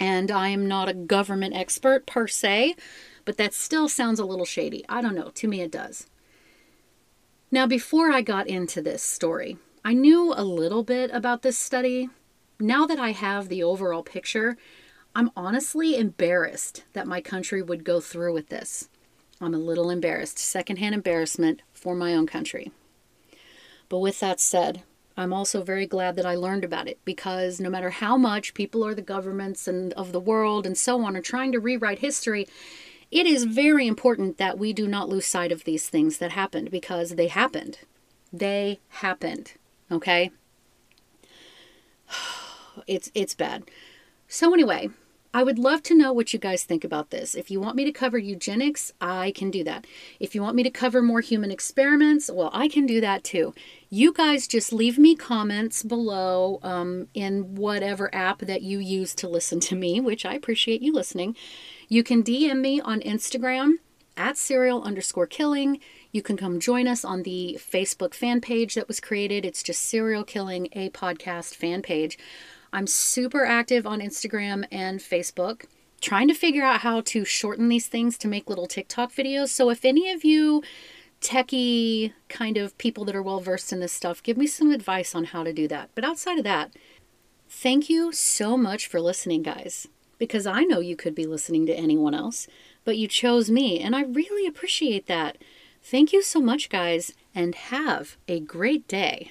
And 0.00 0.30
I 0.30 0.48
am 0.48 0.66
not 0.66 0.88
a 0.88 0.92
government 0.92 1.54
expert 1.54 2.04
per 2.04 2.26
se, 2.26 2.74
but 3.24 3.36
that 3.38 3.54
still 3.54 3.88
sounds 3.88 4.18
a 4.18 4.26
little 4.26 4.44
shady. 4.44 4.84
I 4.88 5.00
don't 5.00 5.14
know. 5.14 5.30
To 5.34 5.48
me, 5.48 5.62
it 5.62 5.70
does. 5.70 6.08
Now, 7.50 7.66
before 7.66 8.10
I 8.10 8.22
got 8.22 8.48
into 8.48 8.82
this 8.82 9.04
story, 9.04 9.56
I 9.84 9.94
knew 9.94 10.34
a 10.36 10.44
little 10.44 10.82
bit 10.82 11.10
about 11.12 11.42
this 11.42 11.56
study. 11.56 12.10
Now 12.58 12.86
that 12.86 12.98
I 12.98 13.12
have 13.12 13.48
the 13.48 13.62
overall 13.62 14.02
picture, 14.02 14.58
I'm 15.16 15.30
honestly 15.36 15.96
embarrassed 15.96 16.84
that 16.92 17.06
my 17.06 17.20
country 17.20 17.62
would 17.62 17.84
go 17.84 18.00
through 18.00 18.32
with 18.34 18.48
this. 18.48 18.88
I'm 19.40 19.54
a 19.54 19.58
little 19.58 19.90
embarrassed, 19.90 20.38
secondhand 20.38 20.94
embarrassment 20.94 21.62
for 21.72 21.94
my 21.94 22.14
own 22.14 22.26
country. 22.26 22.72
But 23.88 24.00
with 24.00 24.18
that 24.20 24.40
said, 24.40 24.82
I'm 25.16 25.32
also 25.32 25.62
very 25.62 25.86
glad 25.86 26.16
that 26.16 26.26
I 26.26 26.34
learned 26.34 26.64
about 26.64 26.88
it 26.88 26.98
because 27.04 27.60
no 27.60 27.70
matter 27.70 27.90
how 27.90 28.16
much 28.16 28.54
people 28.54 28.84
or 28.84 28.94
the 28.94 29.02
governments 29.02 29.68
and 29.68 29.92
of 29.92 30.10
the 30.10 30.18
world 30.18 30.66
and 30.66 30.76
so 30.76 31.04
on 31.04 31.16
are 31.16 31.22
trying 31.22 31.52
to 31.52 31.60
rewrite 31.60 32.00
history, 32.00 32.48
it 33.12 33.26
is 33.26 33.44
very 33.44 33.86
important 33.86 34.38
that 34.38 34.58
we 34.58 34.72
do 34.72 34.88
not 34.88 35.08
lose 35.08 35.26
sight 35.26 35.52
of 35.52 35.62
these 35.62 35.88
things 35.88 36.18
that 36.18 36.32
happened 36.32 36.72
because 36.72 37.10
they 37.10 37.28
happened. 37.28 37.78
They 38.32 38.80
happened. 38.88 39.52
Okay? 39.90 40.30
It's 42.88 43.08
it's 43.14 43.36
bad. 43.36 43.62
So 44.26 44.52
anyway, 44.52 44.90
I 45.34 45.42
would 45.42 45.58
love 45.58 45.82
to 45.84 45.96
know 45.96 46.12
what 46.12 46.32
you 46.32 46.38
guys 46.38 46.62
think 46.62 46.84
about 46.84 47.10
this. 47.10 47.34
If 47.34 47.50
you 47.50 47.60
want 47.60 47.74
me 47.74 47.84
to 47.84 47.90
cover 47.90 48.16
eugenics, 48.16 48.92
I 49.00 49.32
can 49.32 49.50
do 49.50 49.64
that. 49.64 49.84
If 50.20 50.32
you 50.36 50.40
want 50.40 50.54
me 50.54 50.62
to 50.62 50.70
cover 50.70 51.02
more 51.02 51.20
human 51.20 51.50
experiments, 51.50 52.30
well, 52.32 52.50
I 52.52 52.68
can 52.68 52.86
do 52.86 53.00
that 53.00 53.24
too. 53.24 53.52
You 53.90 54.12
guys 54.12 54.46
just 54.46 54.72
leave 54.72 54.96
me 54.96 55.16
comments 55.16 55.82
below 55.82 56.60
um, 56.62 57.08
in 57.14 57.56
whatever 57.56 58.14
app 58.14 58.42
that 58.42 58.62
you 58.62 58.78
use 58.78 59.12
to 59.16 59.28
listen 59.28 59.58
to 59.60 59.74
me, 59.74 60.00
which 60.00 60.24
I 60.24 60.34
appreciate 60.34 60.82
you 60.82 60.92
listening. 60.92 61.34
You 61.88 62.04
can 62.04 62.22
DM 62.22 62.60
me 62.60 62.80
on 62.80 63.00
Instagram 63.00 63.78
at 64.16 64.36
serial 64.36 64.84
underscore 64.84 65.26
killing. 65.26 65.80
You 66.12 66.22
can 66.22 66.36
come 66.36 66.60
join 66.60 66.86
us 66.86 67.04
on 67.04 67.24
the 67.24 67.58
Facebook 67.60 68.14
fan 68.14 68.40
page 68.40 68.76
that 68.76 68.86
was 68.86 69.00
created. 69.00 69.44
It's 69.44 69.64
just 69.64 69.82
Serial 69.82 70.22
Killing, 70.22 70.68
a 70.74 70.90
podcast 70.90 71.56
fan 71.56 71.82
page. 71.82 72.16
I'm 72.74 72.88
super 72.88 73.44
active 73.46 73.86
on 73.86 74.00
Instagram 74.00 74.66
and 74.72 74.98
Facebook, 74.98 75.66
trying 76.00 76.26
to 76.26 76.34
figure 76.34 76.64
out 76.64 76.80
how 76.80 77.02
to 77.02 77.24
shorten 77.24 77.68
these 77.68 77.86
things 77.86 78.18
to 78.18 78.26
make 78.26 78.50
little 78.50 78.66
TikTok 78.66 79.12
videos. 79.12 79.50
So 79.50 79.70
if 79.70 79.84
any 79.84 80.10
of 80.10 80.24
you 80.24 80.60
techie 81.20 82.12
kind 82.28 82.56
of 82.56 82.76
people 82.76 83.04
that 83.04 83.14
are 83.14 83.22
well 83.22 83.38
versed 83.38 83.72
in 83.72 83.78
this 83.78 83.92
stuff, 83.92 84.24
give 84.24 84.36
me 84.36 84.48
some 84.48 84.72
advice 84.72 85.14
on 85.14 85.26
how 85.26 85.44
to 85.44 85.52
do 85.52 85.68
that. 85.68 85.90
But 85.94 86.02
outside 86.02 86.36
of 86.36 86.44
that, 86.44 86.72
thank 87.48 87.88
you 87.88 88.10
so 88.10 88.56
much 88.56 88.88
for 88.88 89.00
listening, 89.00 89.42
guys, 89.42 89.86
because 90.18 90.44
I 90.44 90.64
know 90.64 90.80
you 90.80 90.96
could 90.96 91.14
be 91.14 91.26
listening 91.26 91.66
to 91.66 91.74
anyone 91.74 92.12
else, 92.12 92.48
but 92.84 92.98
you 92.98 93.06
chose 93.06 93.52
me, 93.52 93.78
and 93.78 93.94
I 93.94 94.02
really 94.02 94.48
appreciate 94.48 95.06
that. 95.06 95.38
Thank 95.80 96.12
you 96.12 96.22
so 96.22 96.40
much, 96.40 96.70
guys, 96.70 97.12
and 97.36 97.54
have 97.54 98.16
a 98.26 98.40
great 98.40 98.88
day. 98.88 99.30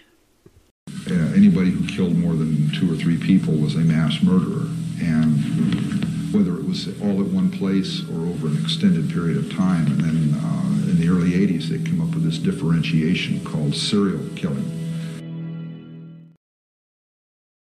Uh, 1.09 1.13
anybody 1.35 1.69
who 1.69 1.85
killed 1.87 2.17
more 2.17 2.22
people 3.23 3.53
was 3.53 3.75
a 3.75 3.79
mass 3.79 4.21
murderer. 4.21 4.67
And 5.01 6.33
whether 6.33 6.57
it 6.57 6.65
was 6.65 6.87
all 7.01 7.21
at 7.21 7.27
one 7.27 7.51
place 7.51 8.01
or 8.09 8.25
over 8.25 8.47
an 8.47 8.59
extended 8.63 9.09
period 9.09 9.37
of 9.37 9.53
time. 9.53 9.85
And 9.85 10.01
then 10.01 10.39
uh, 10.39 10.89
in 10.89 10.99
the 10.99 11.07
early 11.07 11.31
80s, 11.31 11.69
they 11.69 11.77
came 11.77 12.01
up 12.01 12.13
with 12.15 12.23
this 12.23 12.39
differentiation 12.39 13.43
called 13.45 13.75
serial 13.75 14.23
killing. 14.35 14.82